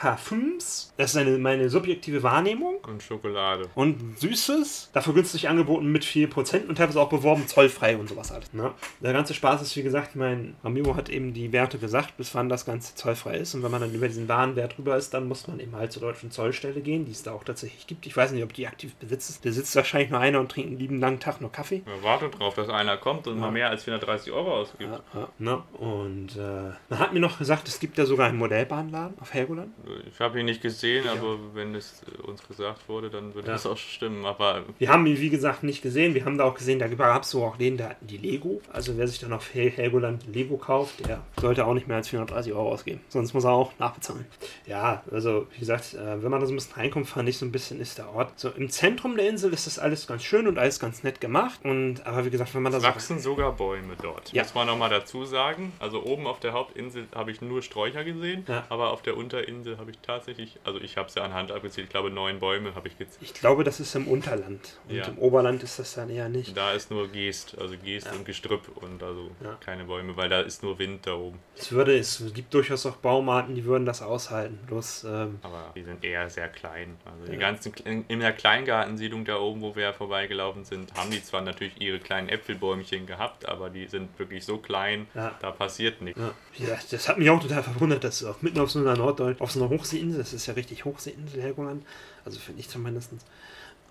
[0.57, 3.69] Parfüms, das ist eine, meine subjektive Wahrnehmung, Und Schokolade.
[3.75, 8.53] und Süßes, dafür günstig angeboten mit 4% und teilweise auch beworben zollfrei und sowas alles.
[8.53, 8.71] Ne?
[9.01, 12.49] Der ganze Spaß ist, wie gesagt, mein Amigo hat eben die Werte gesagt, bis wann
[12.49, 13.53] das Ganze zollfrei ist.
[13.55, 16.01] Und wenn man dann über diesen Warenwert drüber ist, dann muss man eben halt zur
[16.01, 18.05] deutschen Zollstelle gehen, die es da auch tatsächlich gibt.
[18.05, 19.45] Ich weiß nicht, ob die aktiv besitzt.
[19.45, 21.83] Da sitzt wahrscheinlich nur einer und trinkt einen lieben langen Tag nur Kaffee.
[21.85, 24.89] Man wartet drauf, dass einer kommt und mal mehr als 430 Euro ausgibt.
[24.89, 25.63] Ja, ja, ne?
[25.77, 29.69] Und äh, man hat mir noch gesagt, es gibt da sogar einen Modellbahnladen auf Helgoland.
[30.11, 33.53] Ich habe ihn nicht gesehen, aber wenn es äh, uns gesagt wurde, dann würde Ja.
[33.53, 34.25] das auch stimmen.
[34.25, 36.15] Aber Wir haben ihn, wie gesagt, nicht gesehen.
[36.15, 38.61] Wir haben da auch gesehen, da gab es so auch den, da hatten die Lego.
[38.73, 42.09] Also wer sich dann auf Hel Helgoland Lego kauft, der sollte auch nicht mehr als
[42.09, 43.01] 430 Euro ausgeben.
[43.09, 44.25] Sonst muss er auch nachbezahlen.
[44.65, 47.45] Ja, also wie gesagt, äh, wenn man da so ein bisschen reinkommt, fand ich so
[47.45, 48.39] ein bisschen ist der Ort.
[48.39, 51.59] So im Zentrum der Insel ist das alles ganz schön und alles ganz nett gemacht.
[51.63, 54.31] Und aber wie gesagt, wenn man da es so wachsen sogar Bäume dort.
[54.33, 54.43] Ja.
[54.43, 55.73] Muss man nochmal dazu sagen.
[55.79, 58.65] Also oben auf der Hauptinsel habe ich nur Sträucher gesehen, Ja.
[58.69, 61.91] aber auf der Unterinsel habe ich tatsächlich, also ich habe es ja anhand abgezählt, ich
[61.91, 63.17] glaube neun Bäume habe ich gezählt.
[63.21, 64.79] ich glaube, das ist im Unterland.
[64.87, 65.05] Und Ja.
[65.07, 66.55] im Oberland ist das dann eher nicht.
[66.55, 69.57] Da ist nur Geest, also Geest und Gestrüpp und also Ja.
[69.59, 71.39] keine Bäume, weil da ist nur Wind da oben.
[71.57, 74.59] Es würde, es gibt durchaus auch Baumarten, die würden das aushalten.
[74.67, 76.97] Bloß, ähm, Aber die sind eher sehr klein.
[77.05, 77.39] Also die Ja.
[77.39, 81.79] ganzen in, in der Kleingartensiedlung da oben, wo wir vorbeigelaufen sind, haben die zwar natürlich
[81.81, 85.35] ihre kleinen Äpfelbäumchen gehabt, aber die sind wirklich so klein, Ja.
[85.41, 86.21] da passiert nichts.
[86.59, 89.51] Ja, das hat mich auch total verwundert, dass auch mitten auf so einer Norddeutsch, auf
[89.51, 91.85] so einer Hochseeinsel, das ist ja richtig Hochseeinsel, Helgoland,
[92.25, 93.11] also finde ich zumindest,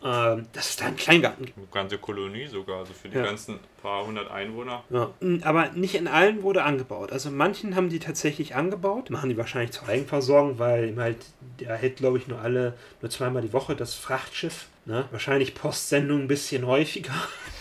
[0.05, 1.57] ähm, dass es da einen Kleingarten gibt.
[1.57, 3.25] Eine ganze Kolonie sogar, also für die Ja.
[3.25, 4.85] ganzen paar hundert Einwohner.
[4.91, 5.11] Ja.
[5.43, 7.13] Aber nicht in allen wurde angebaut.
[7.13, 11.19] Also manchen haben die tatsächlich angebaut, machen die wahrscheinlich zur Eigenversorgung, weil halt,
[11.61, 14.67] der hält glaube ich nur alle, nur zweimal die Woche das Frachtschiff.
[14.85, 15.07] Ne?
[15.13, 17.15] Wahrscheinlich Postsendung ein bisschen häufiger.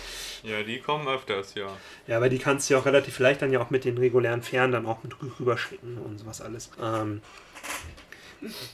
[0.45, 1.67] Ja, die kommen öfters, ja.
[2.07, 4.43] Ja, aber die kannst du ja auch relativ leicht dann ja auch mit den regulären
[4.43, 6.69] Fähren dann auch mit rü- rüberschicken und sowas alles.
[6.81, 7.21] Ähm,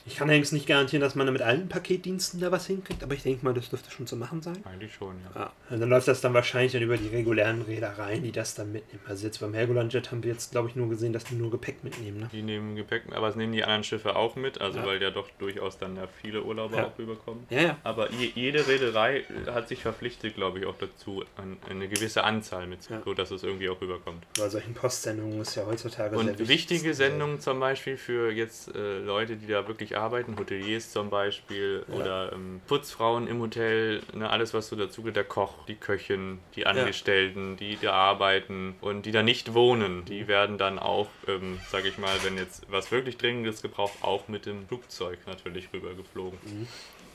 [0.06, 3.14] ich kann allerdings nicht garantieren, dass man da mit allen Paketdiensten da was hinkriegt, aber
[3.14, 4.56] ich denke mal, das dürfte schon zu machen sein.
[4.64, 5.40] Eigentlich schon, ja.
[5.42, 8.72] Ja, und dann läuft das dann wahrscheinlich dann über die regulären Reedereien, die das dann
[8.72, 9.00] mitnehmen.
[9.06, 11.50] Also jetzt beim Helgoland Jet haben wir jetzt, glaube ich, nur gesehen, dass die nur
[11.50, 12.20] Gepäck mitnehmen.
[12.20, 12.28] Ne?
[12.32, 14.86] Die nehmen Gepäck, aber es nehmen die anderen Schiffe auch mit, also Ja.
[14.86, 16.86] weil ja doch durchaus dann ja viele Urlauber Ja.
[16.86, 17.44] auch rüberkommen.
[17.50, 17.76] Ja, ja.
[17.84, 21.24] Aber je, jede Reederei hat sich verpflichtet, glaube ich, auch dazu,
[21.68, 23.00] eine gewisse Anzahl mit, Ja.
[23.04, 24.24] so dass es irgendwie auch rüberkommt.
[24.38, 26.48] Bei solchen Postsendungen ist ja heutzutage sehr Und wichtig.
[26.48, 31.84] wichtige Sendungen zum Beispiel für jetzt äh, Leute, die da wirklich arbeiten, Hoteliers zum Beispiel
[31.88, 31.94] Ja.
[31.94, 36.40] oder ähm, Putzfrauen im Hotel, ne, alles was so dazu gehört, der Koch, die Köchin,
[36.56, 41.58] die Angestellten, die da arbeiten und die da nicht wohnen, die werden dann auch, ähm,
[41.70, 46.38] sage ich mal, wenn jetzt was wirklich Dringendes gebraucht, auch mit dem Flugzeug natürlich rübergeflogen.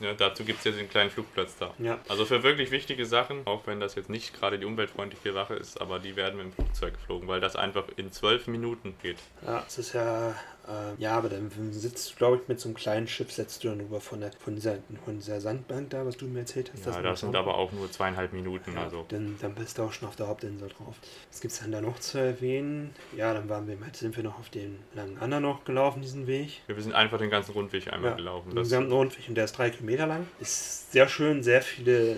[0.00, 1.74] Ja, dazu gibt es jetzt einen kleinen Flugplatz da.
[1.80, 1.98] Ja.
[2.08, 5.80] Also für wirklich wichtige Sachen, auch wenn das jetzt nicht gerade die umweltfreundliche Sache ist,
[5.80, 9.16] aber die werden mit dem Flugzeug geflogen, weil das einfach in zwölf Minuten geht.
[9.44, 10.36] Ja, es ist ja,
[10.68, 13.68] äh, ja, aber dann sitzt du, glaube ich, mit so einem kleinen Schiff, setzt du
[13.68, 16.86] dann rüber von, der, von, dieser, von dieser Sandbank da, was du mir erzählt hast.
[16.86, 18.74] Ja, das sind aber auch nur zweieinhalb Minuten.
[18.74, 20.96] Ja, Also dann, dann bist du auch schon auf der Hauptinsel drauf.
[21.30, 22.94] Was gibt es dann da noch zu erwähnen?
[23.16, 26.62] Ja, dann waren wir, sind wir noch auf den langen Anna noch gelaufen, diesen Weg.
[26.66, 28.50] wir sind einfach den ganzen Rundweg einmal Ja, gelaufen.
[28.50, 30.26] den gesamten Rundweg und der ist drei Kilometer lang.
[30.40, 32.16] Ist sehr schön, sehr viele, äh,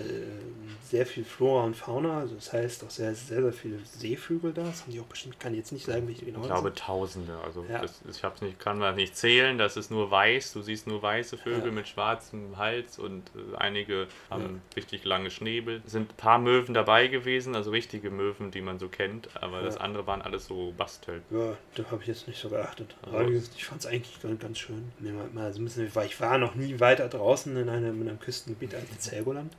[0.83, 2.19] sehr viel Flora und Fauna.
[2.19, 4.63] Also das heißt auch sehr, sehr, sehr viele Seevögel da.
[4.63, 7.37] Das haben die auch bestimmt, kann jetzt nicht sagen, wie die genau ich glaube Tausende.
[7.45, 7.79] Also Ja.
[7.81, 9.57] das, ich hab's nicht, kann man nicht zählen.
[9.57, 10.53] Das ist nur weiß.
[10.53, 11.71] Du siehst nur weiße Vögel Ja.
[11.71, 15.81] mit schwarzem Hals und äh, einige haben richtig lange Schnäbel.
[15.85, 19.29] Es sind ein paar Möwen dabei gewesen, also richtige Möwen, die man so kennt.
[19.41, 19.81] Aber das Ja.
[19.81, 21.21] andere waren alles so Basteln.
[21.29, 22.95] Ja, da habe ich jetzt nicht so geachtet.
[23.11, 24.91] Also- ich fand es eigentlich ganz, schön.
[25.33, 28.19] Mal so ein bisschen, weil ich war noch nie weiter draußen in einem, in einem
[28.19, 29.53] Küstengebiet als jetzt Helgoland.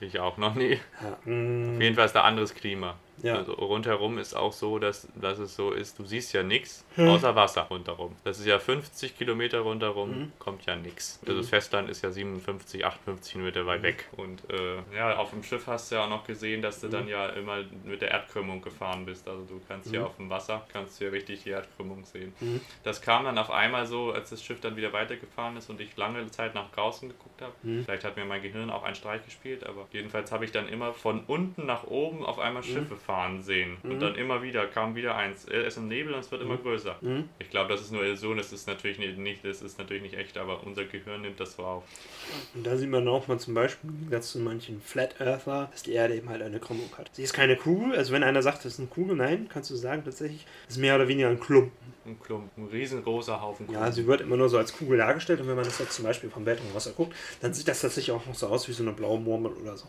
[0.00, 0.78] Ich auch noch nie.
[1.02, 2.96] Ja, mm, Auf jeden Fall ist da anderes Klima.
[3.22, 3.36] Ja.
[3.36, 7.08] Also rundherum ist auch so, dass, dass es so ist, du siehst ja nichts Hm.
[7.08, 8.14] außer Wasser rundherum.
[8.24, 10.32] Das ist ja 50 Kilometer rundherum, Mhm.
[10.38, 11.18] kommt ja nichts.
[11.22, 11.50] Also das Mhm.
[11.50, 14.08] Festland ist ja 57, 58 Kilometer weit weg.
[14.16, 16.90] Und äh, ja, auf dem Schiff hast du ja auch noch gesehen, dass du Mhm.
[16.92, 19.28] dann ja immer mit der Erdkrümmung gefahren bist.
[19.28, 20.06] Also du kannst ja Mhm.
[20.06, 22.32] auf dem Wasser, kannst du ja richtig die Erdkrümmung sehen.
[22.40, 22.60] Mhm.
[22.84, 25.96] Das kam dann auf einmal so, als das Schiff dann wieder weitergefahren ist und ich
[25.96, 27.52] lange Zeit nach draußen geguckt habe.
[27.62, 27.84] Mhm.
[27.84, 30.92] Vielleicht hat mir mein Gehirn auch einen Streich gespielt, aber jedenfalls habe ich dann immer
[30.92, 33.78] von unten nach oben auf einmal Schiffe fahren sehen.
[33.82, 33.90] Mhm.
[33.92, 35.46] Und dann immer wieder kam wieder eins.
[35.46, 36.96] Er ist im Nebel und es wird immer größer.
[37.00, 37.30] Mhm.
[37.38, 40.36] Ich glaube, das ist nur Illusion, das ist natürlich nicht, das ist natürlich nicht echt,
[40.36, 41.84] aber unser Gehirn nimmt das so auf.
[42.54, 45.92] Und da sieht man auch mal zum Beispiel, Gegensatz zu manchen Flat Earther, dass die
[45.92, 47.08] Erde eben halt eine Krümmung hat.
[47.14, 49.76] Sie ist keine Kugel, also wenn einer sagt, das ist eine Kugel, nein, kannst du
[49.76, 51.72] sagen, tatsächlich, ist mehr oder weniger ein Klumpen.
[52.04, 53.92] Ein Klumpen, ein riesengroßer Haufen Ja, Kuchen.
[53.92, 56.28] sie wird immer nur so als Kugel dargestellt und wenn man das jetzt zum Beispiel
[56.30, 58.92] vom Weltraum aus guckt, dann sieht das tatsächlich auch noch so aus wie so eine
[58.92, 59.86] blaue Murmel oder so.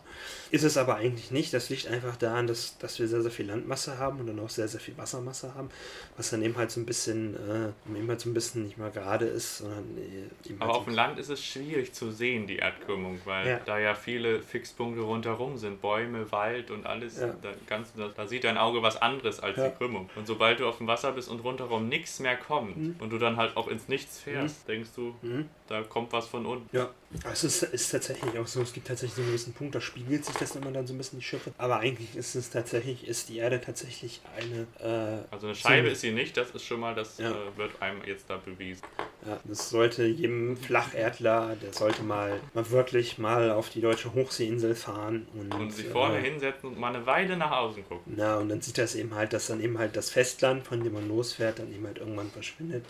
[0.50, 1.52] Ist es aber eigentlich nicht.
[1.54, 4.48] Das liegt einfach daran, dass, dass wir sehr, sehr viel Landmasse haben und dann auch
[4.48, 5.68] sehr, sehr viel Wassermasse haben,
[6.16, 8.90] was dann eben halt so ein bisschen, äh, eben halt so ein bisschen nicht mal
[8.90, 12.46] gerade ist, sondern äh, eben Aber halt auf dem Land ist es schwierig zu sehen,
[12.46, 13.60] die Erdkrümmung, weil Ja.
[13.66, 15.80] da ja viele Fixpunkte rundherum sind.
[15.82, 17.20] Bäume, Wald und alles.
[17.20, 17.34] Ja.
[17.42, 19.68] Da, ganz, da, da sieht dein Auge was anderes als Ja.
[19.68, 20.08] die Krümmung.
[20.16, 22.96] Und sobald du auf dem Wasser bist und rundherum nichts mehr kommt Mhm.
[23.00, 25.48] und du dann halt auch ins Nichts fährst, denkst du, Mhm.
[25.70, 26.68] Da kommt was von unten.
[26.76, 26.90] Ja,
[27.32, 30.24] es ist, ist tatsächlich auch so, es gibt tatsächlich so einen gewissen Punkt, da spiegelt
[30.24, 31.52] sich das immer dann so ein bisschen die Schiffe.
[31.58, 35.92] Aber eigentlich ist es tatsächlich, ist die Erde tatsächlich eine, äh, Also eine Scheibe So.
[35.92, 37.30] ist sie nicht, das ist schon mal, das Ja.
[37.30, 38.82] äh, wird einem jetzt da bewiesen.
[39.24, 44.74] ja, das sollte jedem Flacherdler, der sollte mal, mal wirklich mal auf die deutsche Hochseeinsel
[44.74, 48.14] fahren und, Und sich vorne äh, hinsetzen und mal eine Weile nach außen gucken.
[48.16, 50.94] Na, und dann sieht das eben halt, dass dann eben halt das Festland, von dem
[50.94, 52.84] man losfährt, dann eben halt irgendwann verschwindet.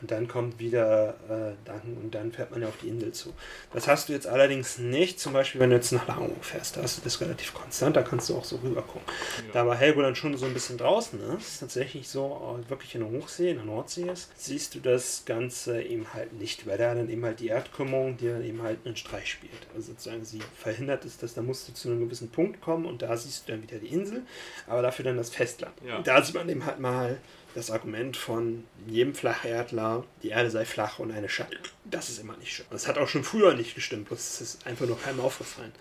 [0.00, 3.34] Und dann kommt wieder, äh, dann, und dann fährt man ja auf die Insel zu.
[3.72, 6.82] Das hast du jetzt allerdings nicht, zum Beispiel, wenn du jetzt nach Langeoog fährst, da
[6.82, 9.02] hast du das relativ konstant, da kannst du auch so rüber gucken.
[9.38, 9.52] Ja.
[9.54, 13.10] Da aber Helgoland schon so ein bisschen draußen ist, tatsächlich so äh, wirklich in der
[13.10, 17.08] Hochsee, in der Nordsee ist, siehst du das Ganze eben halt nicht, weil da dann
[17.10, 19.66] eben halt die Erdkrümmung dir dann eben halt einen Streich spielt.
[19.74, 23.02] Also sozusagen sie verhindert es, dass da musst du zu einem gewissen Punkt kommen und
[23.02, 24.22] da siehst du dann wieder die Insel,
[24.66, 25.74] aber dafür dann das Festland.
[25.84, 25.96] Ja.
[25.96, 27.18] Und da sieht man eben halt mal
[27.54, 31.56] das Argument von jedem Flacherdler, die Erde sei flach und eine Scheibe.
[31.84, 32.66] Das ist immer nicht schön.
[32.70, 35.72] Das hat auch schon früher nicht gestimmt, es ist einfach nur keinem aufgefallen.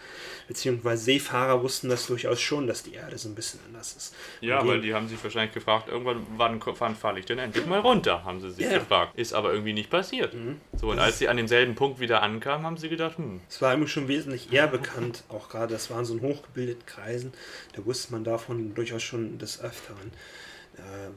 [0.48, 4.16] Beziehungsweise Seefahrer wussten das durchaus schon, dass die Erde so ein bisschen anders ist.
[4.42, 7.80] Ja, weil die- haben sich wahrscheinlich gefragt, irgendwann, wann, wann falle ich denn endlich mal
[7.80, 8.80] runter, haben sie sich Ja.
[8.80, 9.18] gefragt.
[9.20, 10.34] Ist aber irgendwie nicht passiert.
[10.34, 10.62] Mhm.
[10.80, 13.62] So, und Das als sie an demselben Punkt wieder ankamen, haben sie gedacht, hm, Es
[13.62, 17.34] war irgendwie schon wesentlich eher bekannt, auch gerade, das waren so in hochgebildeten Kreisen,
[17.76, 20.12] da wusste man davon durchaus schon des Öfteren,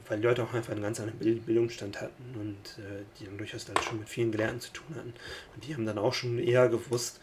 [0.07, 3.37] weil die Leute auch einfach einen ganz anderen Bild Bildungsstand hatten und äh, die dann
[3.37, 5.13] durchaus dann schon mit vielen Gelehrten zu tun hatten.
[5.53, 7.19] Und die haben dann auch schon eher gewusst,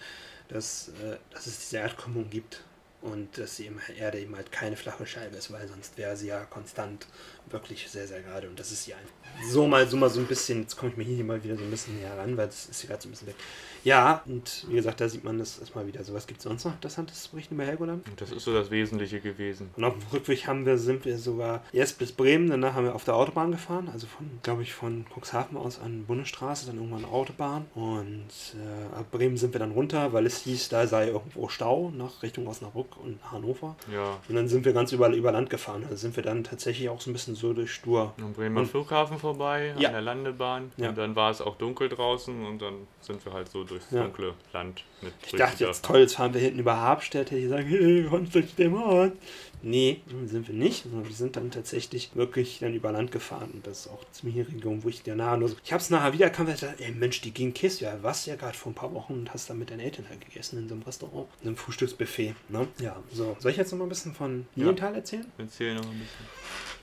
[0.49, 2.65] dass, äh, dass es diese Erdkrümmung gibt
[3.01, 6.45] und dass die Erde eben halt keine flache Scheibe ist, weil sonst wäre sie ja
[6.45, 7.07] konstant
[7.53, 9.51] wirklich sehr, sehr gerade und das ist einfach.
[9.51, 11.63] So mal, so mal so ein bisschen, jetzt komme ich mir hier mal wieder so
[11.63, 13.37] ein bisschen näher ran, weil das ist hier gerade so ein bisschen weg.
[13.85, 16.03] Ja, und wie gesagt, da sieht man das erstmal wieder.
[16.03, 18.05] So was gibt es sonst noch interessantes zu berichten über Helgoland?
[18.17, 19.71] das ist so das Wesentliche gewesen.
[19.77, 22.95] Und auf dem Rückweg haben wir, sind wir sogar erst bis Bremen, danach haben wir
[22.95, 27.05] auf der Autobahn gefahren, also von, glaube ich, von Cuxhaven aus an Bundesstraße, dann irgendwann
[27.05, 27.67] Autobahn.
[27.75, 31.91] Und äh, ab Bremen sind wir dann runter, weil es hieß, da sei irgendwo Stau
[31.97, 33.77] nach Richtung Osnabrück und Hannover.
[33.93, 34.19] Ja.
[34.29, 35.85] Und dann sind wir ganz überall über Land gefahren.
[35.89, 38.15] Da sind wir dann tatsächlich auch so ein bisschen so durch Stur.
[38.21, 39.89] Am Bremer Und- Flughafen vorbei, Ja.
[39.89, 40.73] an der Landebahn.
[40.77, 40.91] Ja.
[40.91, 44.03] Und dann war es auch dunkel draußen und dann sind wir halt so durchs Ja.
[44.03, 47.45] dunkle Land mit Ich dachte jetzt, toll, jetzt fahren wir hinten über Habstedt, hätte ich
[47.45, 49.13] gesagt, hey, kommst du dem Ort?
[49.61, 53.67] Nee, sind wir nicht, sondern wir sind dann tatsächlich wirklich dann über Land gefahren und
[53.67, 56.27] das ist auch ziemlich eine Region, wo ich dir nur so, ich hab's nachher wieder
[56.27, 58.77] erkannt, weil ich dachte, ey Mensch, die ging Kiss, ja, warst ja gerade vor ein
[58.77, 61.49] paar Wochen und hast da mit deinen Eltern halt gegessen in so einem Restaurant, in
[61.49, 62.69] einem Frühstücksbuffet, ne?
[62.81, 65.27] Ja, so, soll ich jetzt noch mal ein bisschen von Lilienthal erzählen?
[65.39, 66.27] Erzähl noch ein bisschen.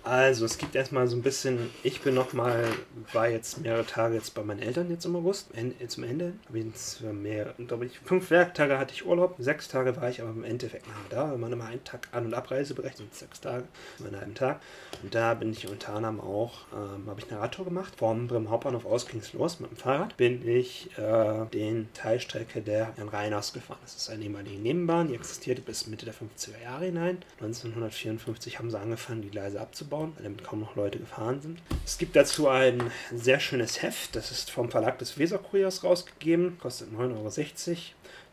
[0.06, 2.64] Also, es gibt erstmal so ein bisschen, ich bin nochmal,
[3.12, 5.50] war jetzt mehrere Tage jetzt bei meinen Eltern jetzt im August,
[5.88, 6.34] zum Ende.
[6.48, 10.22] Hab ich jetzt mehr, glaube ich, fünf Werktage hatte ich Urlaub, sechs Tage war ich
[10.22, 11.32] aber im Endeffekt nachher da.
[11.32, 13.64] Wenn man immer einen Tag An- und Abreise berechnet, sechs Tage,
[14.06, 14.62] einen halben Tag.
[15.02, 17.94] Und da bin ich unter anderem auch, ähm, habe ich eine Radtour gemacht.
[17.98, 20.16] Vom Bremen Hauptbahnhof aus ging es los mit dem Fahrrad.
[20.18, 23.80] Bin ich äh, den Teilstrecke der Jan Reiners gefahren.
[23.82, 27.18] Das ist eine ehemalige Nebenbahn, die existierte bis Mitte der 50er Jahre hinein.
[27.42, 31.60] 1954 haben sie angefangen, die Gleise abzubauen, weil damit kaum noch Leute gefahren sind.
[31.86, 36.90] Es gibt dazu ein sehr schönes Heft, das ist vom Verlag des Weserkuriers rausgegeben, kostet
[36.90, 37.78] 9,60 Euro.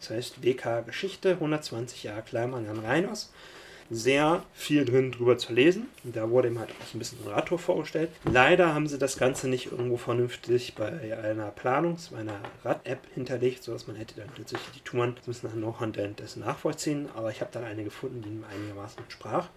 [0.01, 3.31] Das heißt WK Geschichte, 120 Jahre Kleinmann Jan Reiners
[3.92, 5.88] sehr viel drin drüber zu lesen.
[6.03, 8.11] Da wurde ihm halt auch ein bisschen ein Radtour vorgestellt.
[8.25, 10.88] Leider haben sie das Ganze nicht irgendwo vernünftig bei
[11.22, 15.35] einer Planungs-, bei einer Rad-App hinterlegt, sodass man hätte dann tatsächlich die Touren so ein
[15.35, 17.09] bisschen noch anhand dessen nachvollziehen.
[17.14, 19.48] Aber ich habe dann eine gefunden, die einigermaßen entsprach.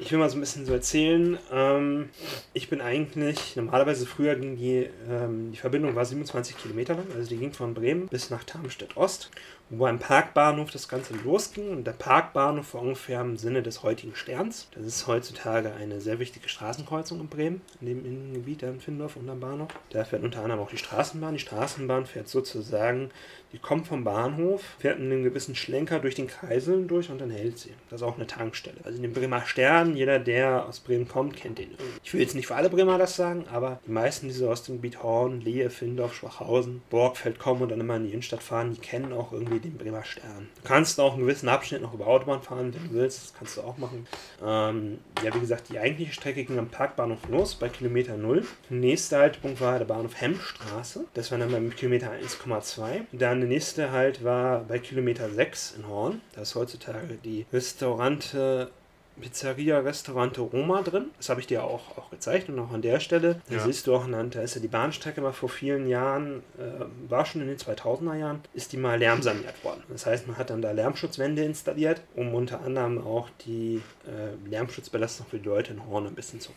[0.00, 1.38] Ich will mal so ein bisschen so erzählen.
[1.52, 2.10] Ähm,
[2.52, 7.28] ich bin eigentlich, normalerweise früher ging die, ähm, die Verbindung war 27 Kilometer lang, also
[7.28, 9.30] die ging von Bremen bis nach Darmstadt Ost
[9.70, 11.70] wo beim Parkbahnhof das Ganze losging.
[11.70, 14.68] Und der Parkbahnhof war ungefähr im Sinne des heutigen Sterns.
[14.74, 19.28] Das ist heutzutage eine sehr wichtige Straßenkreuzung in Bremen, in dem Innengebiet in Findorf und
[19.28, 19.68] am Bahnhof.
[19.90, 21.34] Da fährt unter anderem auch die Straßenbahn.
[21.34, 23.10] Die Straßenbahn fährt sozusagen,
[23.52, 27.58] die kommt vom Bahnhof, fährt einen gewissen Schlenker durch den Kreiseln durch und dann hält
[27.58, 27.72] sie.
[27.88, 28.76] Das ist auch eine Tankstelle.
[28.84, 31.74] Also in dem Bremer Stern, jeder, der aus Bremen kommt, kennt den.
[32.02, 34.64] Ich will jetzt nicht für alle Bremer das sagen, aber die meisten, die so aus
[34.64, 38.74] dem Gebiet Horn, Lehe, Findorf, Schwachhausen, Borgfeld kommen und dann immer in die Innenstadt fahren,
[38.74, 40.48] die kennen auch irgendwie den Bremer Stern.
[40.56, 43.22] Du kannst auch einen gewissen Abschnitt noch über Autobahn fahren, wenn du willst.
[43.22, 44.06] Das kannst du auch machen.
[44.44, 48.46] Ähm, ja, wie gesagt, die eigentliche Strecke ging am Parkbahnhof los, bei Kilometer 0.
[48.70, 51.04] Der nächste Haltepunkt war der Bahnhof Hemmstraße.
[51.14, 53.02] Das war dann bei Kilometer 1,2.
[53.12, 56.20] Dann der nächste Halt war bei Kilometer 6 in Horn.
[56.34, 58.70] Da ist heutzutage die Restaurante
[59.20, 61.10] Pizzeria Restaurante Roma drin.
[61.16, 63.40] Das habe ich dir auch, auch gezeigt und auch an der Stelle.
[63.48, 63.64] Da ja.
[63.64, 67.42] siehst du auch, da ist ja die Bahnstrecke mal vor vielen Jahren, äh, war schon
[67.42, 69.82] in den 2000er Jahren, ist die mal lärmsaniert worden.
[69.88, 75.26] Das heißt, man hat dann da Lärmschutzwände installiert, um unter anderem auch die äh, Lärmschutzbelastung
[75.26, 76.50] für die Leute in Horn ein bisschen zu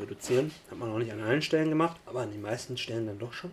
[0.00, 0.52] reduzieren.
[0.70, 3.32] Hat man auch nicht an allen Stellen gemacht, aber an den meisten Stellen dann doch
[3.32, 3.50] schon.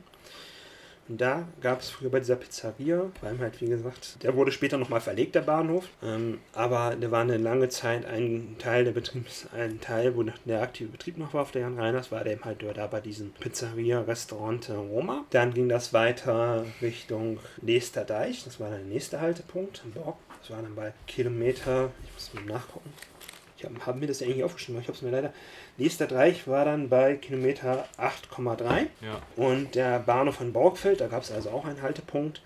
[1.07, 4.51] Und da gab es früher bei dieser Pizzeria, vor allem halt wie gesagt, der wurde
[4.51, 5.87] später nochmal verlegt, der Bahnhof.
[6.01, 10.61] Ähm, aber der war eine lange Zeit ein Teil der Betriebs, ein Teil, wo der
[10.61, 13.31] aktive Betrieb noch war auf der Jan Reiners, war der eben halt da bei diesem
[13.31, 15.25] Pizzeria Restaurant Roma.
[15.29, 20.17] Dann ging das weiter Richtung Leester Deich, das war der nächste Haltepunkt Borg.
[20.41, 22.91] Das war dann bei Kilometer, ich muss mal nachgucken.
[23.57, 25.33] Ich habe hab mir das ja eigentlich aufgeschrieben, aber ich habe es mir leider
[25.77, 28.87] Nächster Dreieck war dann bei Kilometer 8,3.
[29.01, 29.21] Ja.
[29.35, 32.41] Und der Bahnhof von Borgfeld, da gab es also auch einen Haltepunkt.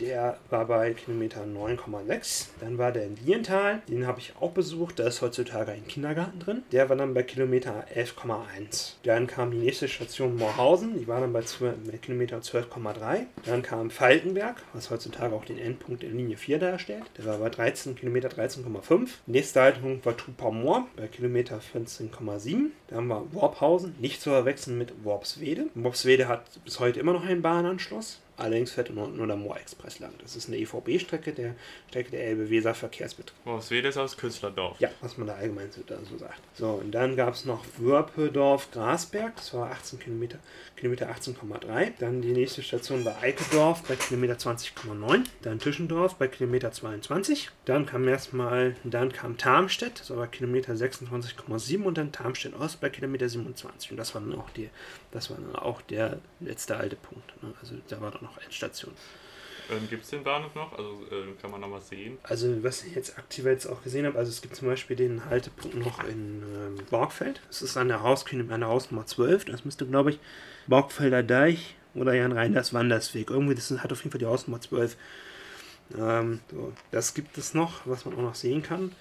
[0.00, 2.48] Der war bei Kilometer 9,6.
[2.60, 4.98] Dann war der in Lienthal, den habe ich auch besucht.
[4.98, 6.62] Da ist heutzutage ein Kindergarten drin.
[6.72, 8.94] Der war dann bei Kilometer 11,1.
[9.04, 13.26] Dann kam die nächste Station Moorhausen, die war dann bei, 12, bei Kilometer 12,3.
[13.46, 17.04] Dann kam Falkenberg, was heutzutage auch den Endpunkt in Linie 4 darstellt.
[17.18, 19.08] Der war bei 13 Kilometer 13,5.
[19.26, 22.53] Nächster Haltepunkt war Tupammoor bei Kilometer 14,7.
[22.88, 25.66] Dann haben wir Worphausen, nicht zu verwechseln mit Worpswede.
[25.74, 28.20] Worpswede hat bis heute immer noch einen Bahnanschluss.
[28.36, 30.12] Allerdings fährt unten nur der Moor-Express lang.
[30.20, 31.54] Das ist eine EVB-Strecke, der
[31.88, 33.36] Strecke der Elbe-Weser-Verkehrsbetrieb.
[33.58, 34.80] Ist aus Künstlerdorf.
[34.80, 35.82] Ja, was man da allgemein so,
[36.18, 36.40] sagt.
[36.54, 40.38] So, und dann gab es noch Würpedorf-Grasberg, das war 18 Kilometer,
[40.76, 41.92] Kilometer 18,3.
[41.98, 45.24] Dann die nächste Station war Eikedorf bei Kilometer 20,9.
[45.42, 47.50] Dann Tischendorf bei Kilometer 22.
[47.64, 52.90] Dann kam erstmal, dann kam Tarmstedt, das war Kilometer 26,7 und dann Tarmstedt Ost bei
[52.90, 53.92] Kilometer 27.
[53.92, 54.70] Und das war dann auch, die,
[55.12, 57.42] das war dann auch der letzte alte Punkt.
[57.42, 57.54] Ne?
[57.60, 58.94] Also da war dann noch Endstation.
[59.70, 60.76] Ähm, gibt es den Bahnhof noch?
[60.76, 62.18] Also äh, kann man noch was sehen?
[62.22, 65.24] Also was ich jetzt aktiv jetzt auch gesehen habe, also es gibt zum Beispiel den
[65.24, 67.40] Haltepunkt noch in ähm, Borgfeld.
[67.48, 69.46] Das ist an der, Haus, an der Hausnummer 12.
[69.46, 70.18] Das müsste, glaube ich,
[70.66, 73.30] Borgfelder Deich oder Jan Reinders Wandersweg.
[73.30, 74.96] Irgendwie, das hat auf jeden Fall die Hausnummer 12.
[75.98, 78.92] Ähm, so, das gibt es noch, was man auch noch sehen kann.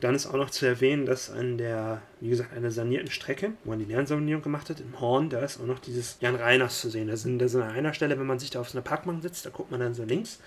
[0.00, 3.70] Dann ist auch noch zu erwähnen, dass an der, wie gesagt, einer sanierten Strecke, wo
[3.70, 6.88] man die Lernsanierung gemacht hat, im Horn, da ist auch noch dieses Jan Reiners zu
[6.88, 7.08] sehen.
[7.08, 9.22] Da sind, da sind an einer Stelle, wenn man sich da auf so einer Parkbank
[9.22, 10.40] sitzt, da guckt man dann so links.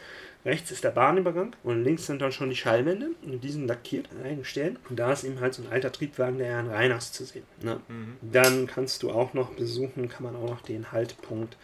[0.45, 4.09] Rechts ist der Bahnübergang und links sind dann schon die Schallwände und die sind lackiert
[4.11, 4.79] an einigen Stellen.
[4.89, 7.43] Und da ist eben halt so ein alter Triebwagen der Jan Reiners zu sehen.
[7.61, 7.79] Ne?
[7.89, 8.17] Mhm.
[8.21, 11.57] Dann kannst du auch noch besuchen, kann man auch noch den Haltepunkt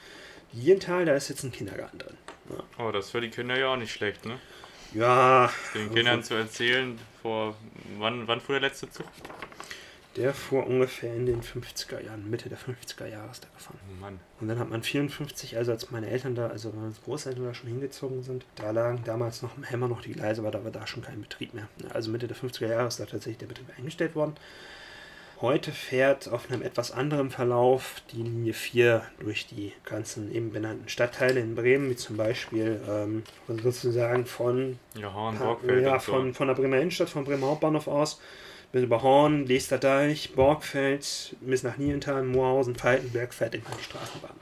[0.54, 2.18] Lienthal, da ist jetzt ein Kindergarten drin.
[2.50, 2.86] Ja.
[2.86, 4.40] Oh, das ist für die Kinder ja auch nicht schlecht, ne?
[4.98, 5.52] Ja.
[5.76, 7.56] Den Kindern zu erzählen, vor
[8.00, 9.06] wann, wann fuhr der letzte Zug?
[10.16, 13.78] Der fuhr ungefähr in den 50er Jahren, Mitte der 50er Jahre ist der gefahren.
[13.88, 14.20] Oh Mann.
[14.42, 17.70] Und dann hat man 54, also als meine Eltern da, also meine Großeltern da schon
[17.70, 20.88] hingezogen sind, da lagen damals noch im Hämmer noch die Gleise, aber da war da
[20.88, 21.68] schon kein Betrieb mehr.
[21.94, 24.34] Also Mitte der 50er Jahre ist da tatsächlich der Betrieb eingestellt worden.
[25.40, 30.90] Heute fährt auf einem etwas anderen Verlauf die Linie 4 durch die ganzen eben benannten
[30.90, 35.40] Stadtteile in Bremen, wie zum Beispiel ähm, sozusagen von, ja, Horn,
[35.80, 38.20] ja, von, von der Bremer Innenstadt, vom Bremer Hauptbahnhof aus,
[38.72, 44.36] bis über Horn, Lesterdeich, Borgfeld, bis nach Niental, Moorhausen, Falkenberg fährt immer die Straßenbahn.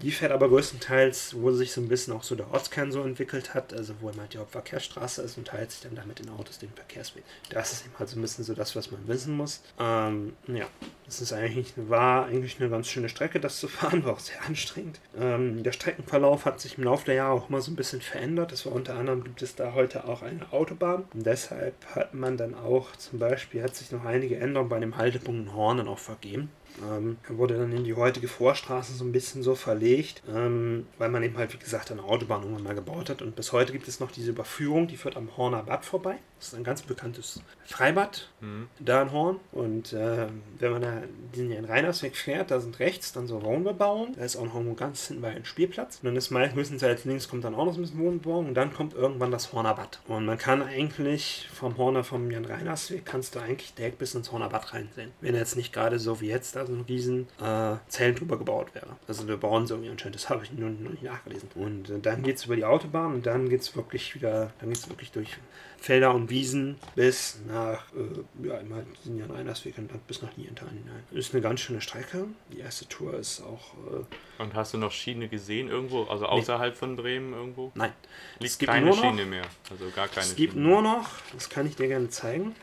[0.00, 3.54] Die fährt aber größtenteils, wo sich so ein bisschen auch so der Ortskern so entwickelt
[3.54, 6.72] hat, also wo immer die Hauptverkehrsstraße ist und teilt sich dann damit den Autos den
[6.72, 7.24] Verkehrsweg.
[7.50, 9.60] Das ist eben halt so ein bisschen so das, was man wissen muss.
[9.80, 10.66] Ähm, ja,
[11.08, 14.40] es ist eigentlich, war eigentlich eine ganz schöne Strecke, das zu fahren, war auch sehr
[14.46, 15.00] anstrengend.
[15.18, 18.52] Ähm, der Streckenverlauf hat sich im Laufe der Jahre auch immer so ein bisschen verändert.
[18.52, 21.06] Das war unter anderem gibt es da heute auch eine Autobahn.
[21.12, 24.96] Und deshalb hat man dann auch zum Beispiel, hat sich noch einige Änderungen bei dem
[24.96, 26.50] Haltepunkt in Hornen auch vergeben.
[26.82, 31.08] Ähm, er wurde dann in die heutige Vorstraße so ein bisschen so verlegt, ähm, weil
[31.08, 33.22] man eben halt, wie gesagt, eine Autobahn irgendwann mal gebaut hat.
[33.22, 36.16] Und bis heute gibt es noch diese Überführung, die führt am Horner Bad vorbei.
[36.38, 38.68] Das ist ein ganz bekanntes Freibad, mhm.
[38.78, 39.40] da in Horn.
[39.50, 41.02] Und äh, wenn man da
[41.34, 44.14] den Rheinersweg fährt, da sind rechts dann so Wohnbebauung.
[44.16, 45.96] Da ist auch noch ganz hinten bei ein Spielplatz.
[45.96, 48.48] Und dann ist meistens als links kommt dann auch noch ein bisschen Wohnbebauung.
[48.48, 50.00] Und dann kommt irgendwann das Horner Bad.
[50.06, 54.48] Und man kann eigentlich vom Horner, vom Jan-Reiners-Weg, kannst du eigentlich direkt bis ins Horner
[54.48, 55.10] Bad reinsehen.
[55.20, 58.74] Wenn jetzt nicht gerade so wie jetzt da so ein riesen äh, Zellen drüber gebaut
[58.74, 58.96] wäre.
[59.06, 61.48] Also wir bauen so irgendwie anscheinend, das habe ich nur, nur nicht nachgelesen.
[61.54, 64.70] Und äh, dann geht es über die Autobahn und dann geht es wirklich wieder, dann
[64.70, 65.36] geht es wirklich durch
[65.80, 70.36] Felder und Wiesen bis nach, äh, ja, immer sind ja ein Einersweg und bis nach
[70.36, 71.02] Niental hinein.
[71.12, 72.26] Ist eine ganz schöne Strecke.
[72.52, 73.74] Die erste Tour ist auch.
[73.92, 76.04] Äh, und hast du noch Schiene gesehen irgendwo?
[76.04, 76.78] Also außerhalb nee.
[76.78, 77.72] von Bremen irgendwo?
[77.74, 77.92] Nein.
[78.40, 79.44] Liegt es gibt keine noch, Schiene mehr.
[79.70, 80.66] Also gar keine Es gibt Schiene.
[80.66, 82.54] nur noch, das kann ich dir gerne zeigen.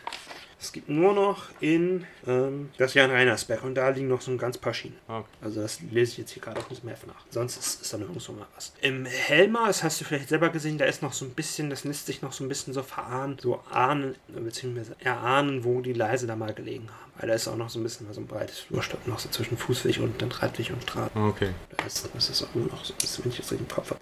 [0.66, 4.40] Es gibt nur noch in ähm, das Jan Reinersberg und da liegen noch so ein
[4.40, 4.98] ganz paar Schienen.
[5.08, 5.28] Okay.
[5.40, 7.24] Also das lese ich jetzt hier gerade auch nicht mehr nach.
[7.30, 8.74] Sonst ist, ist da nirgendwo mal was.
[8.82, 11.84] Im Helmer, das hast du vielleicht selber gesehen, da ist noch so ein bisschen, das
[11.84, 16.26] lässt sich noch so ein bisschen so verahnen, so ahnen, beziehungsweise erahnen, wo die Leise
[16.26, 17.12] da mal gelegen haben.
[17.20, 19.58] Weil da ist auch noch so ein bisschen so ein breites Flurstück noch so zwischen
[19.58, 21.22] Fußweg und dann Radweg und Straßen.
[21.22, 21.52] Okay.
[21.78, 23.76] Da ist, das ist auch nur noch so ein bisschen, wenn ich das richtig im
[23.76, 24.02] Kopf habe.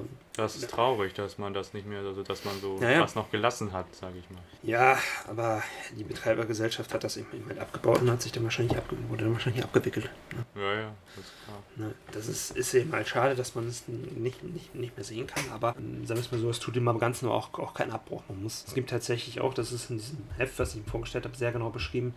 [0.00, 3.00] Ähm, das ist traurig, dass man das nicht mehr, also dass man so ja, ja.
[3.00, 4.40] was noch gelassen hat, sage ich mal.
[4.62, 4.96] Ja,
[5.28, 5.62] aber
[5.94, 9.34] die Betreibergesellschaft hat das eben halt abgebaut und hat sich dann wahrscheinlich, abge wurde dann
[9.34, 10.08] wahrscheinlich abgewickelt.
[10.34, 10.62] Ne?
[10.62, 11.62] Ja, ja, das ist klar.
[11.76, 11.94] Ne?
[12.12, 15.44] Das ist, ist eben halt schade, dass man es nicht, nicht, nicht mehr sehen kann,
[15.52, 18.22] aber ähm, sagen wir es mal so, es tut dem Ganzen auch, auch keinen Abbruch.
[18.28, 21.24] Man muss, es gibt tatsächlich auch, das ist in diesem Heft, was ich ihm vorgestellt
[21.24, 22.14] habe, sehr genau beschrieben,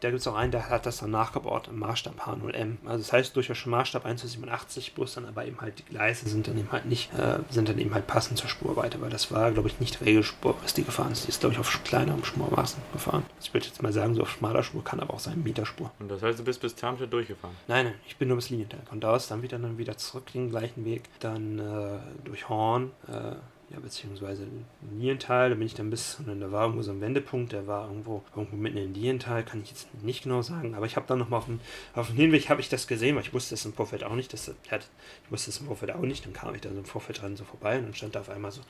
[0.00, 2.76] da gibt es auch einen, der hat das dann nachgebaut im Maßstab H0M.
[2.86, 5.84] Also das heißt durchaus schon Maßstab 1 zu 87, bloß dann aber eben halt die
[5.84, 9.10] Gleise sind dann eben halt nicht, äh, sind dann eben halt passend zur Spurweite, weil
[9.10, 11.24] das war, glaube ich, nicht Regelspur, was die gefahren ist.
[11.24, 13.24] Die ist, glaube ich, auf kleinerem Spurmaßen gefahren.
[13.42, 15.90] Ich würde jetzt mal sagen, so auf schmaler Spur kann aber auch sein, Meterspur.
[15.98, 17.56] Und das heißt, du bist bis Tarmstadt durchgefahren?
[17.68, 18.80] Nein, nein, ich bin nur bis Linienteil.
[18.88, 22.90] Von da aus dann wieder, dann wieder zurück den gleichen Weg, dann äh, durch Horn,
[23.08, 23.34] äh,
[23.72, 24.48] ja, beziehungsweise
[24.80, 27.86] Niental, da bin ich dann bis, und da war irgendwo so ein Wendepunkt, der war
[27.86, 31.20] irgendwo, irgendwo mitten in Niental, kann ich jetzt nicht genau sagen, aber ich habe dann
[31.20, 31.60] nochmal auf dem,
[31.94, 34.32] auf dem Hinweg habe ich das gesehen, weil ich wusste es im Vorfeld auch nicht,
[34.32, 34.88] das hat,
[35.24, 37.36] ich wusste es im Vorfeld auch nicht, dann kam ich da so im Vorfeld dran
[37.36, 38.60] so vorbei und dann stand da auf einmal so,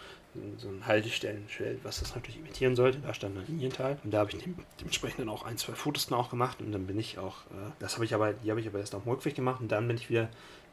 [0.58, 4.30] so ein Haltestellenschild, was das natürlich imitieren sollte, da stand dann Liniental und da habe
[4.30, 4.44] ich
[4.80, 7.72] dementsprechend dann auch ein, zwei Fotos dann auch gemacht und dann bin ich auch, äh,
[7.78, 9.96] das habe ich aber, die habe ich aber erst dem Rückweg gemacht und dann bin
[9.96, 10.28] ich wieder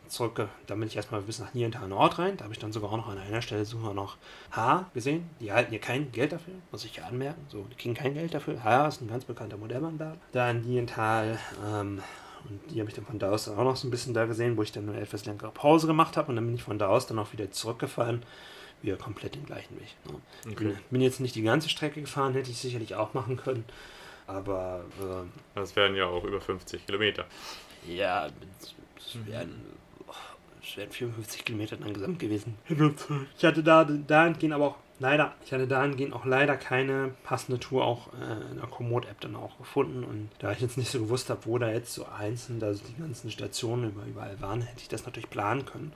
[0.10, 2.38] zurück, dann bin ich erstmal bis nach Niental Nord rein.
[2.38, 4.17] Da habe ich dann sogar auch noch an einer Stelle sogar noch
[4.52, 5.30] H gesehen.
[5.39, 7.46] Die erhalten hier kein Geld dafür, muss ich ja anmerken.
[7.50, 8.63] So, die kriegen kein Geld dafür.
[8.63, 10.20] H ist ein ganz bekannter Modellbahnladen.
[10.32, 12.02] Da in Niental, ähm,
[12.50, 14.58] und die habe ich dann von da aus auch noch so ein bisschen da gesehen,
[14.58, 16.30] wo ich dann eine etwas längere Pause gemacht habe.
[16.30, 18.24] Und dann bin ich von da aus dann auch wieder zurückgefahren.
[18.82, 19.96] Wieder komplett den gleichen Weg.
[20.06, 20.22] Ne?
[20.52, 20.65] Okay.
[20.65, 23.65] Bin, bin jetzt nicht die ganze Strecke gefahren, hätte ich sicherlich auch machen können.
[24.28, 24.86] Aber.
[25.00, 27.26] Äh, das wären ja auch über 50 Kilometer.
[27.88, 28.28] Ja,
[28.98, 29.78] es wären
[30.70, 32.56] es wären 54 Kilometer dann gesamt gewesen.
[33.38, 37.86] Ich hatte da dahingehend aber auch leider, ich hatte dahingehend auch leider keine passende Tour
[37.86, 40.04] auch äh, in der Komoot-App dann auch gefunden.
[40.04, 42.84] Und da ich jetzt nicht so gewusst habe, wo da jetzt so einzeln da so
[42.86, 45.94] die ganzen Stationen überall waren, hätte ich das natürlich planen können.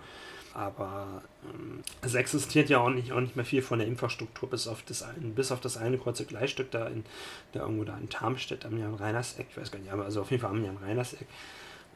[0.54, 4.68] Aber ähm, es existiert ja auch nicht, auch nicht mehr viel von der Infrastruktur, bis
[4.68, 7.06] auf das, ein, bis auf das eine kurze Gleisstück da, in,
[7.54, 10.42] da irgendwo da in Tarmstedt am Jan-Reiners-Eck, ich weiß gar nicht, aber also auf jeden
[10.42, 11.28] Fall am Jan-Reiners-Eck.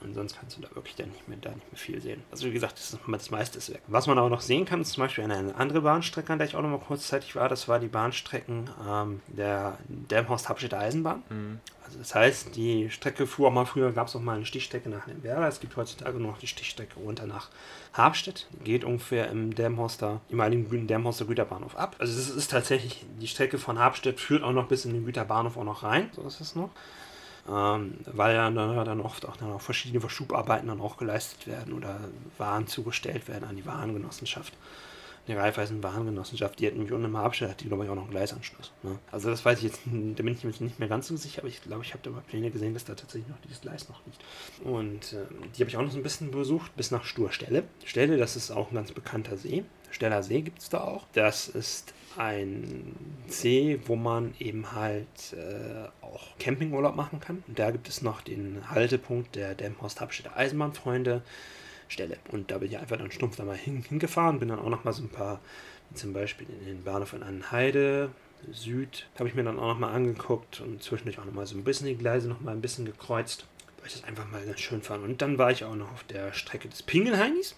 [0.06, 2.24] Und sonst kannst du da wirklich dann nicht mehr, da nicht mehr viel sehen.
[2.32, 3.82] Also wie gesagt, das, ist, das meiste ist weg.
[3.88, 6.56] Was man aber noch sehen kann, ist zum Beispiel eine andere Bahnstrecke, an der ich
[6.56, 7.50] auch noch mal kurzzeitig war.
[7.50, 11.24] Das war die Bahnstrecken ähm, der Delmhorst-Happstädter Eisenbahn.
[11.30, 11.60] Mhm.
[11.86, 14.90] Also das heißt, die Strecke fuhr auch mal früher, gab es auch mal eine Stichstrecke
[14.90, 15.48] nach Lemberga.
[15.48, 17.50] Es gibt heutzutage nur noch die Stichstrecke runter nach
[17.94, 18.48] Habstedt.
[18.64, 21.96] Geht ungefähr im Delmhorster, im Delmhorster Güterbahnhof ab.
[22.00, 25.58] Also es ist tatsächlich, die Strecke von Habstedt führt auch noch bis in den Güterbahnhof
[25.58, 26.10] auch noch rein.
[26.16, 26.72] So ist es noch
[27.48, 31.74] ähm, weil ja dann, dann oft auch, dann auch verschiedene Verschubarbeiten dann auch geleistet werden
[31.74, 32.00] oder
[32.38, 34.54] Waren zugestellt werden an die Warengenossenschaft.
[35.28, 38.04] Die Raiffeisen Warengenossenschaft, die hat nämlich unten im Abstand, hat die glaube ich auch noch
[38.04, 38.72] einen Gleisanschluss.
[38.84, 39.00] Ne?
[39.12, 41.48] Also das weiß ich jetzt, da bin ich mir nicht mehr ganz so sicher, aber
[41.48, 44.02] ich glaube, ich habe da mal Pläne gesehen, dass da tatsächlich noch dieses Gleis noch
[44.06, 44.24] liegt.
[44.64, 47.64] Und äh, die habe ich auch noch so ein bisschen besucht, bis nach Sturstelle.
[47.86, 49.64] Stelle, das ist auch ein ganz bekannter See.
[49.90, 51.08] Steller See gibt es da auch.
[51.14, 52.96] Das ist ein
[53.28, 57.44] See, wo man eben halt äh, auch Campingurlaub machen kann.
[57.48, 61.22] Und da gibt es noch den Haltepunkt der Dämhorst Habstädter Eisenbahnfreunde
[61.88, 62.18] Stelle.
[62.32, 64.84] Und da bin ich einfach dann stumpf da mal hin, hingefahren, bin dann auch noch
[64.84, 65.40] mal so ein paar,
[65.94, 68.10] zum Beispiel in den Bahnhof von Annenheide,
[68.52, 71.58] Süd, habe ich mir dann auch noch mal angeguckt und zwischendurch auch noch mal so
[71.58, 73.46] ein bisschen die Gleise noch mal ein bisschen gekreuzt.
[73.80, 75.04] weil ich das einfach mal ganz schön fand.
[75.04, 77.56] Und dann war ich auch noch auf der Strecke des Pingelheinis.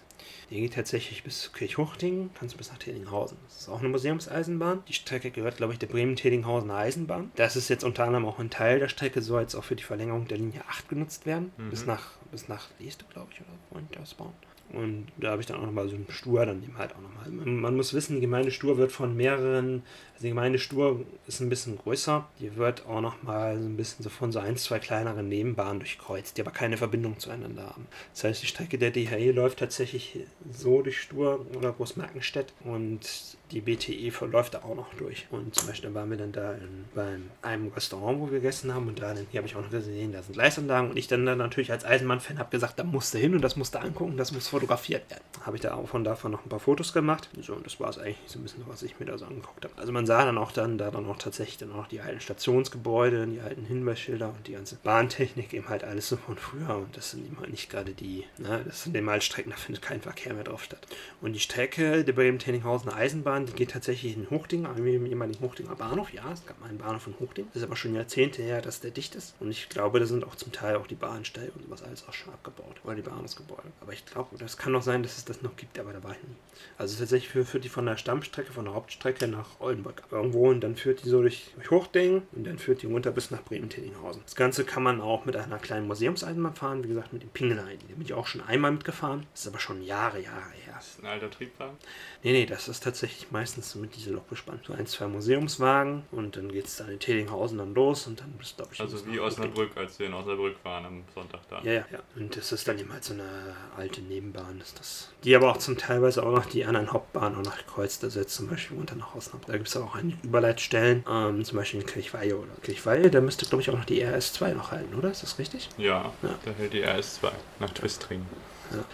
[0.50, 3.38] Die geht tatsächlich bis Kirchhuchting, kannst bis nach Tedinghausen.
[3.46, 4.82] Das ist auch eine Museumseisenbahn.
[4.88, 7.30] Die Strecke gehört, glaube ich, der Bremen-Tedinghausener Eisenbahn.
[7.36, 9.82] Das ist jetzt unter anderem auch ein Teil der Strecke, soll jetzt auch für die
[9.82, 11.52] Verlängerung der Linie 8 genutzt werden.
[11.56, 11.70] Mhm.
[11.70, 14.32] Bis nach, bis nach Leeste, glaube ich, oder ausbauen.
[14.72, 17.30] Und da habe ich dann auch nochmal so einen Stur dann eben halt auch nochmal.
[17.30, 19.82] Man, man muss wissen, die Gemeinde Stur wird von mehreren
[20.18, 22.26] also die Gemeinde Stur ist ein bisschen größer.
[22.40, 25.78] Die wird auch noch mal so ein bisschen so von so ein, zwei kleineren Nebenbahnen
[25.78, 27.86] durchkreuzt, die aber keine Verbindung zueinander haben.
[28.12, 30.18] Das heißt, die Strecke der DHE läuft tatsächlich
[30.50, 35.26] so durch Stur oder Großmarkenstedt und die BTE verläuft da auch noch durch.
[35.30, 38.88] Und zum Beispiel waren wir dann da in, bei einem Restaurant, wo wir gegessen haben
[38.88, 41.38] und da hier habe ich auch noch gesehen, da sind Gleisanlagen und ich dann, dann
[41.38, 44.32] natürlich als Eisenbahn-Fan habe gesagt, da musst du hin und das musst du angucken, das
[44.32, 45.22] muss fotografiert werden.
[45.42, 47.28] Habe ich da auch von davon noch ein paar Fotos gemacht.
[47.40, 49.64] So, und das war es eigentlich so ein bisschen, was ich mir da so angeguckt
[49.64, 49.74] habe.
[49.76, 53.26] Also man sah dann auch dann, da dann auch tatsächlich dann auch die alten Stationsgebäude,
[53.26, 57.12] die alten Hinweisschilder und die ganze Bahntechnik eben halt alles so von früher und das
[57.12, 60.44] sind halt nicht gerade die, ne, das sind eben halt da findet kein Verkehr mehr
[60.44, 60.86] drauf statt.
[61.20, 66.12] Und die Strecke der Bremen-Tenninghausener Eisenbahn, die geht tatsächlich in Hochding, im ehemaligen Hochdinger Bahnhof,
[66.12, 68.80] ja, es gab mal einen Bahnhof in Hochding, das ist aber schon Jahrzehnte her, dass
[68.80, 71.64] der dicht ist und ich glaube, da sind auch zum Teil auch die Bahnsteige und
[71.64, 73.70] sowas alles auch schon abgebaut, oder die Bahnhofsgebäude.
[73.80, 76.12] Aber ich glaube, das kann noch sein, dass es das noch gibt, aber da war
[76.12, 76.36] ich nie.
[76.76, 80.02] Also tatsächlich für, für die von der Stammstrecke, von der Hauptstrecke nach Oldenburg.
[80.10, 83.30] irgendwo und dann führt die so durch, durch Hochding und dann führt die runter bis
[83.30, 84.22] nach Bremen-Tedinghausen.
[84.24, 87.78] Das Ganze kann man auch mit einer kleinen Museumseisenbahn fahren, wie gesagt mit dem Pingelheim.
[87.88, 89.26] Da bin ich auch schon einmal mitgefahren.
[89.32, 90.74] Das ist aber schon Jahre, Jahre her.
[90.74, 91.76] Das ist ein alter Triebwagen?
[92.22, 94.64] Nee, nee, das ist tatsächlich meistens so mit dieser Lok bespannt.
[94.66, 98.32] So ein, zwei Museumswagen und dann geht es dann in Tedinghausen dann los und dann
[98.32, 101.60] bist du, glaube ich, Also wie Osnabrück, als wir in Osnabrück waren am Sonntag da.
[101.62, 101.98] Ja, ja, ja.
[102.16, 103.28] Und das ist dann eben halt so eine
[103.76, 105.10] alte Nebenbahn, ist das.
[105.24, 108.34] Die aber auch zum teilweise auch noch die anderen Hauptbahnen auch noch kreuzt, also jetzt
[108.34, 109.46] zum Beispiel runter nach Osnabrück.
[109.46, 113.46] Da gibt es auch eine Überleitstellen, ähm, zum Beispiel in Kirchweihe oder Kirchweihe, da müsste
[113.46, 115.10] glaube ich auch noch die RS2 noch halten, oder?
[115.10, 115.68] Ist das richtig?
[115.78, 116.38] Ja, ja.
[116.44, 118.26] da hält die RS2 nach Twistring.
[118.72, 118.84] Ja.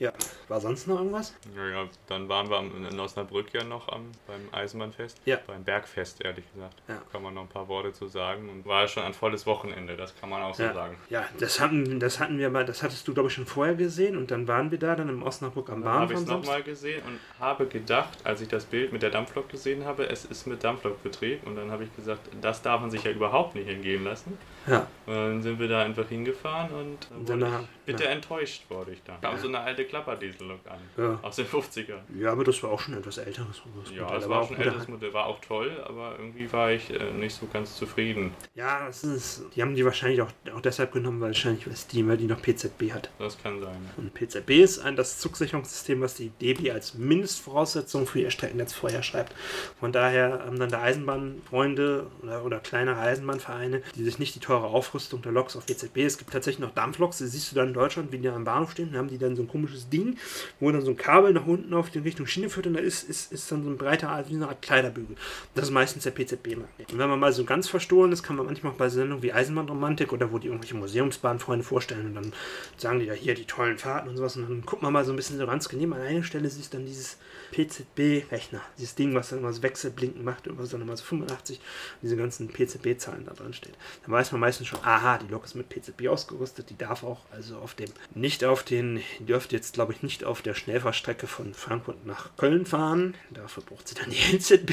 [0.00, 0.14] Ja,
[0.48, 1.34] war sonst noch irgendwas?
[1.54, 5.20] Ja, ja, dann waren wir in Osnabrück ja noch am, beim Eisenbahnfest.
[5.26, 5.38] Ja.
[5.46, 6.80] Beim Bergfest, ehrlich gesagt.
[6.88, 7.02] Ja.
[7.12, 8.48] Kann man noch ein paar Worte zu sagen.
[8.48, 10.72] Und war schon ein volles Wochenende, das kann man auch so ja.
[10.72, 10.96] sagen.
[11.10, 14.16] Ja, das hatten, das hatten wir mal, das hattest du, glaube ich, schon vorher gesehen
[14.16, 16.00] und dann waren wir da dann im Osnabrück am Bahnhof.
[16.00, 19.50] habe ich es nochmal gesehen und habe gedacht, als ich das Bild mit der Dampflok
[19.50, 21.46] gesehen habe, es ist mit Dampflokbetrieb.
[21.46, 24.38] Und dann habe ich gesagt, das darf man sich ja überhaupt nicht entgehen lassen.
[24.66, 24.86] Ja.
[25.06, 28.10] Und dann sind wir da einfach hingefahren und, und dann ich bitte ja.
[28.10, 29.18] enttäuscht wurde ich da.
[29.20, 30.78] Da kam so eine alte Klapperdieselok an.
[30.96, 31.18] Ja.
[31.22, 32.00] Aus den 50ern.
[32.16, 33.96] Ja, aber das war auch schon etwas älteres Modell.
[33.96, 36.90] Ja, das war auch schon ein älteres Modell, war auch toll, aber irgendwie war ich
[36.90, 38.32] äh, nicht so ganz zufrieden.
[38.54, 42.16] Ja, das ist, die haben die wahrscheinlich auch, auch deshalb genommen, wahrscheinlich weil Steam, weil
[42.16, 43.10] die noch PZB hat.
[43.18, 43.90] Das kann sein.
[43.96, 49.02] Und PZB ist ein, das Zugsicherungssystem, was die DB als Mindestvoraussetzung für ihr Streckennetz vorher
[49.02, 49.34] schreibt.
[49.78, 54.66] Von daher haben dann da Eisenbahnfreunde oder, oder kleinere Eisenbahnvereine, die sich nicht die teure
[54.66, 57.74] Aufrüstung der Loks auf PZB, es gibt tatsächlich noch Dampfloks, die siehst du dann in
[57.74, 60.18] Deutschland, wie die am Bahnhof stehen, dann haben die dann so ein komisches Ding,
[60.58, 63.08] wo dann so ein Kabel nach unten auf die Richtung Schiene führt und da ist,
[63.08, 65.14] ist, ist dann so ein breiter, wie eine Art Kleiderbügel.
[65.54, 66.92] Das ist meistens der PZB-Magnet.
[66.92, 69.32] Und wenn man mal so ganz verstohlen ist, kann man manchmal auch bei Sendungen wie
[69.32, 72.32] Eisenbahnromantik oder wo die irgendwelche Museumsbahnfreunde vorstellen und dann
[72.76, 75.12] sagen die ja hier die tollen Fahrten und sowas und dann guckt man mal so
[75.12, 75.92] ein bisschen so ganz genehm.
[75.92, 77.18] An einer Stelle siehst du dann dieses
[77.52, 81.60] PZB-Rechner, dieses Ding, was dann immer so Wechselblinken macht, was dann immer so 85
[82.02, 83.74] diese ganzen PZB-Zahlen da drin steht.
[84.02, 87.20] Dann weiß man meistens schon, aha, die Lok ist mit PZB ausgerüstet, die darf auch
[87.30, 91.26] also auf dem, nicht auf den, die dürfte jetzt glaube ich nicht auf der Schnellfahrstrecke
[91.26, 94.72] von Frankfurt nach Köln fahren, dafür braucht sie dann die NZB.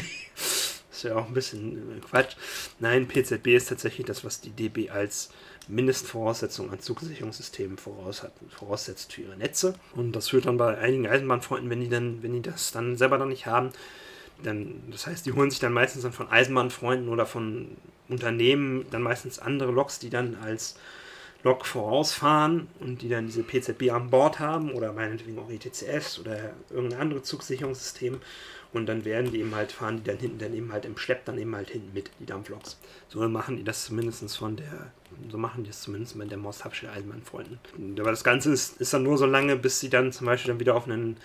[0.98, 2.36] Ist ja auch ein bisschen Quatsch.
[2.80, 5.30] Nein, PZB ist tatsächlich das, was die DB als
[5.68, 9.76] Mindestvoraussetzung an Zugsicherungssystemen voraus hat, voraussetzt für ihre Netze.
[9.94, 13.18] Und das führt dann bei einigen Eisenbahnfreunden, wenn die dann, wenn die das dann selber
[13.18, 13.70] dann nicht haben,
[14.44, 17.78] dann, das heißt, die holen sich dann meistens dann von Eisenbahnfreunden oder von
[18.10, 20.76] Unternehmen dann meistens andere Loks, die dann als
[21.44, 26.54] Lok vorausfahren und die dann diese PZB an Bord haben oder meinetwegen auch ETCS oder
[26.70, 28.20] irgendein anderes Zugsicherungssystem
[28.74, 31.26] und dann werden die eben halt, fahren die dann hinten dann eben halt im Schlepp
[31.26, 32.78] dann eben halt hinten mit, die Dampfloks.
[33.08, 34.92] So machen die das zumindest von der,
[35.30, 37.60] so machen die es zumindest mit der Mosthafsche Eisenbahnfreunden.
[38.00, 40.60] Aber das Ganze ist, ist dann nur so lange, bis sie dann zum Beispiel dann
[40.60, 41.18] wieder auf einen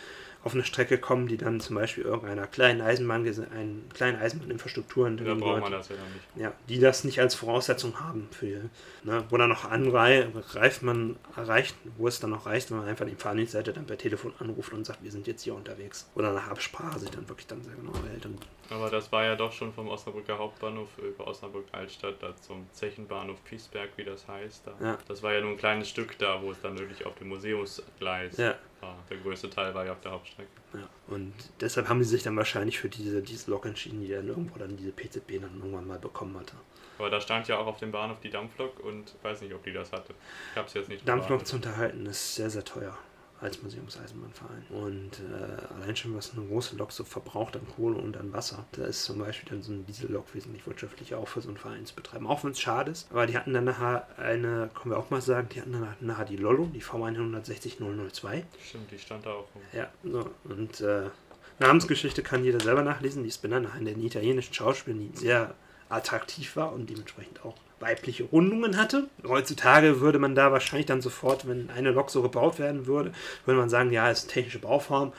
[0.44, 3.24] auf eine Strecke kommen, die dann zum Beispiel irgendeiner kleinen Eisenbahn,
[3.54, 6.42] einen kleinen Eisenbahninfrastruktur da braucht man das ja nicht.
[6.42, 8.70] Ja, die das nicht als Voraussetzung haben für,
[9.04, 13.06] ne, wo dann noch anreift man erreicht, wo es dann noch reicht, wenn man einfach
[13.06, 16.10] die Fahrdienstseite dann per Telefon anruft und sagt, wir sind jetzt hier unterwegs.
[16.14, 18.26] Oder nach Absprache sich dann wirklich dann sehr genau hält.
[18.26, 18.38] Und
[18.70, 23.42] Aber das war ja doch schon vom Osnabrücker Hauptbahnhof über Osnabrück Altstadt da zum Zechenbahnhof
[23.44, 24.66] Piesberg, wie das heißt.
[24.66, 24.74] Da.
[24.84, 24.98] Ja.
[25.06, 28.36] Das war ja nur ein kleines Stück da, wo es dann wirklich auf dem Museumsgleis
[28.36, 30.50] ja war, der größte Teil war ja auf der Hauptstrecke.
[30.74, 30.88] Ja.
[31.08, 34.58] Und deshalb haben sie sich dann wahrscheinlich für diese, diese Lok entschieden, die dann irgendwo
[34.58, 36.54] dann diese PZB dann irgendwann mal bekommen hatte.
[36.98, 39.72] Aber da stand ja auch auf dem Bahnhof die Dampflok und weiß nicht, ob die
[39.72, 40.14] das hatte.
[40.52, 42.96] Ich hab's jetzt nicht Dampflok zu unterhalten ist sehr, sehr teuer
[43.42, 44.64] als Museumseisenbahnverein.
[44.70, 48.64] Und äh, allein schon, was eine große Lok so verbraucht an Kohle und an Wasser,
[48.72, 51.84] da ist zum Beispiel dann so eine Diesellok wesentlich wirtschaftlicher auch für so einen Verein
[51.84, 52.26] zu betreiben.
[52.26, 53.10] Auch wenn es schade ist.
[53.10, 56.24] Aber die hatten dann nachher eine, können wir auch mal sagen, die hatten dann nachher
[56.24, 57.78] die Lollo, die V160
[58.10, 58.44] 002.
[58.64, 59.48] Stimmt, die stand da auch.
[59.54, 59.62] rum.
[59.72, 60.30] Ja, so.
[60.44, 61.10] und äh,
[61.58, 63.22] Namensgeschichte kann jeder selber nachlesen.
[63.22, 65.54] Die ist benannt nach einer italienischen Schauspielerin, die sehr
[65.88, 69.08] attraktiv war und dementsprechend auch weibliche Rundungen hatte.
[69.26, 73.12] Heutzutage würde man da wahrscheinlich dann sofort, wenn eine Lok so gebaut werden würde,
[73.44, 75.12] würde man sagen, ja, ist technische Bauform.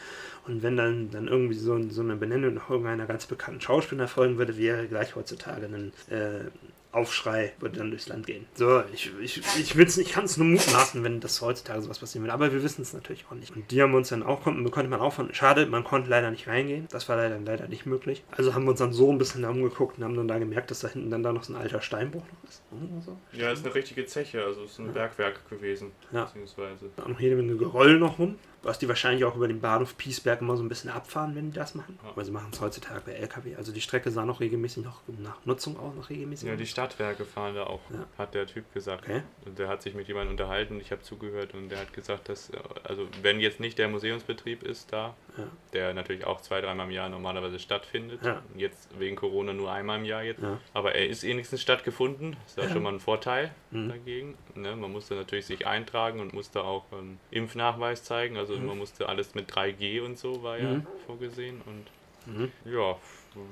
[0.47, 4.37] Und wenn dann, dann irgendwie so, so eine Benennung nach irgendeiner ganz bekannten Schauspielerin erfolgen
[4.37, 6.49] würde, wäre gleich heutzutage ein äh,
[6.93, 8.45] Aufschrei, würde dann durchs Land gehen.
[8.55, 12.33] So, ich, ich, ich, ich kann es nur mutmaßen, wenn das heutzutage sowas passieren würde.
[12.33, 13.55] Aber wir wissen es natürlich auch nicht.
[13.55, 16.31] Und die haben uns dann auch, konnten, konnte man auch von, schade, man konnte leider
[16.31, 16.87] nicht reingehen.
[16.91, 18.23] Das war leider, leider nicht möglich.
[18.31, 20.79] Also haben wir uns dann so ein bisschen umgeguckt und haben dann da gemerkt, dass
[20.79, 22.62] da hinten dann da noch so ein alter Steinbruch noch ist.
[22.91, 23.17] Oder so.
[23.33, 25.91] Ja, ist eine richtige Zeche, also ist ein Bergwerk gewesen.
[26.11, 26.25] Ja.
[26.25, 26.89] Beziehungsweise.
[26.95, 30.41] Da noch jede Menge Geröll noch rum, was die wahrscheinlich auch über den Bahnhof Piesberg
[30.41, 31.99] immer so ein bisschen abfahren, wenn die das machen.
[32.03, 32.09] Ja.
[32.09, 33.55] Aber sie machen es heutzutage bei LKW.
[33.55, 36.47] Also die Strecke sah noch regelmäßig noch nach Nutzung auch noch regelmäßig.
[36.47, 36.59] Ja, aus.
[36.59, 38.05] die Stadtwerke fahren da auch, Ja.
[38.17, 39.03] hat der Typ gesagt.
[39.03, 39.21] Okay.
[39.45, 42.51] Und der hat sich mit jemandem unterhalten, ich habe zugehört und der hat gesagt, dass,
[42.83, 45.45] also wenn jetzt nicht der Museumsbetrieb ist da, Ja.
[45.73, 48.43] der natürlich auch zwei, dreimal im Jahr normalerweise stattfindet, Ja.
[48.55, 50.59] jetzt wegen Corona nur einmal im Jahr jetzt, Ja.
[50.73, 53.89] aber er ist wenigstens stattgefunden, ist ja schon mal ein Vorteil Mhm.
[53.89, 54.37] dagegen.
[54.55, 54.75] Ne?
[54.75, 59.33] Man musste natürlich sich eintragen und musste auch einen Impfnachweis zeigen, also man musste alles
[59.33, 60.87] mit 3G und so war ja Mhm.
[61.07, 61.85] vorgesehen und
[62.25, 62.51] Mhm.
[62.65, 62.95] ja,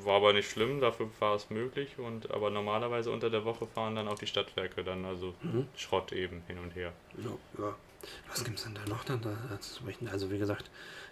[0.06, 1.98] war aber nicht schlimm, dafür war es möglich.
[1.98, 5.68] Und aber normalerweise unter der Woche fahren dann auch die Stadtwerke dann, also Mhm.
[5.76, 6.94] Schrott eben hin und her.
[7.18, 7.32] Ja,
[7.64, 7.76] ja.
[8.30, 10.08] Was gibt es denn da noch dann da zu berichten?
[10.08, 10.70] Also wie gesagt,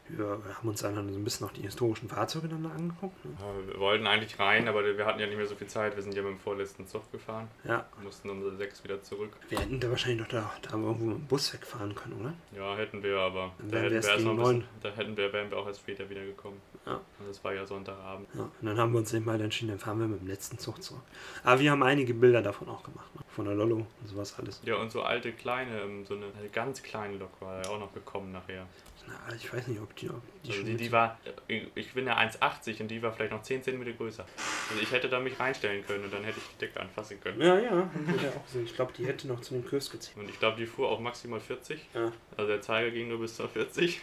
[0.10, 3.24] wir haben uns dann so ein bisschen auch die historischen Fahrzeuge dann da angeguckt.
[3.26, 3.32] Ne?
[3.40, 5.96] Ja, wir wollten eigentlich rein, aber wir hatten ja nicht mehr so viel Zeit.
[5.96, 9.32] Wir sind ja mit dem vorletzten Zug gefahren, Ja, mussten um sechs wieder zurück.
[9.50, 12.34] wir hätten da wahrscheinlich noch da, da irgendwo mit dem Bus wegfahren können, oder?
[12.58, 15.18] Ja, hätten wir, aber Dann da wären hätten wir wir, erst noch bisschen, da hätten
[15.18, 16.60] wir, wären wir auch erst später wieder gekommen.
[16.88, 16.94] Ja.
[16.96, 18.28] Und das war ja Sonntagabend.
[18.34, 20.58] Ja, und dann haben wir uns eben mal entschieden, dann fahren wir mit dem letzten
[20.58, 21.04] Zug zurück.
[21.44, 23.22] Aber wir haben einige Bilder davon auch gemacht, ne?
[23.30, 24.60] von der Lollo und sowas alles.
[24.66, 26.50] Ja, und so alte kleine, ähm, so eine, eine
[26.80, 28.66] ganz kleine Lok war ja auch noch gekommen nachher.
[29.08, 31.18] Na, ich weiß nicht, ob die, ob die Also die, die war,
[31.48, 34.26] ich bin ja 1,80 und die war vielleicht noch 10 cm größer.
[34.70, 37.42] Also ich hätte da mich reinstellen können und dann hätte ich die Decke anfassen können.
[37.42, 38.66] Ja, ja, ja auch gesehen.
[38.66, 40.22] Ich glaube, die hätte noch zu dem Kurs gezogen.
[40.22, 41.80] Und ich glaube, die fuhr auch maximal 40.
[41.94, 42.12] Ja.
[42.38, 44.02] Also der Zeiger ging nur bis zur 40.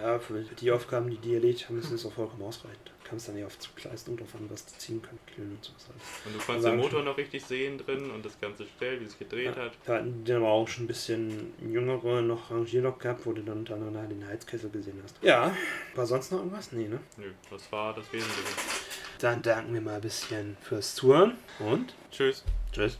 [0.00, 2.92] Ja, für die Aufgaben, die die erledigt haben, ist es auch vollkommen ausreichend.
[3.08, 5.86] Du kannst dann ja auf Zugleistung drauf an, was du ziehen kannst, Klönen und sowas
[5.88, 6.26] alles.
[6.26, 9.04] Und du konntest Aber den Motor noch richtig sehen drin und das ganze Stell, wie
[9.04, 9.72] es gedreht hat.
[9.86, 13.60] Da hatten die aber auch schon ein bisschen jüngere noch Rangierlok gehabt, wo du dann
[13.60, 15.16] unter anderem den Heizkessel gesehen hast.
[15.22, 15.56] Ja,
[15.94, 16.70] war sonst noch irgendwas?
[16.72, 17.00] Nee, ne?
[17.16, 18.48] Nö, das war das Wesentliche.
[19.20, 22.44] Dann danken wir mal ein bisschen fürs Zuhören und Tschüss.
[22.72, 22.96] tschüss.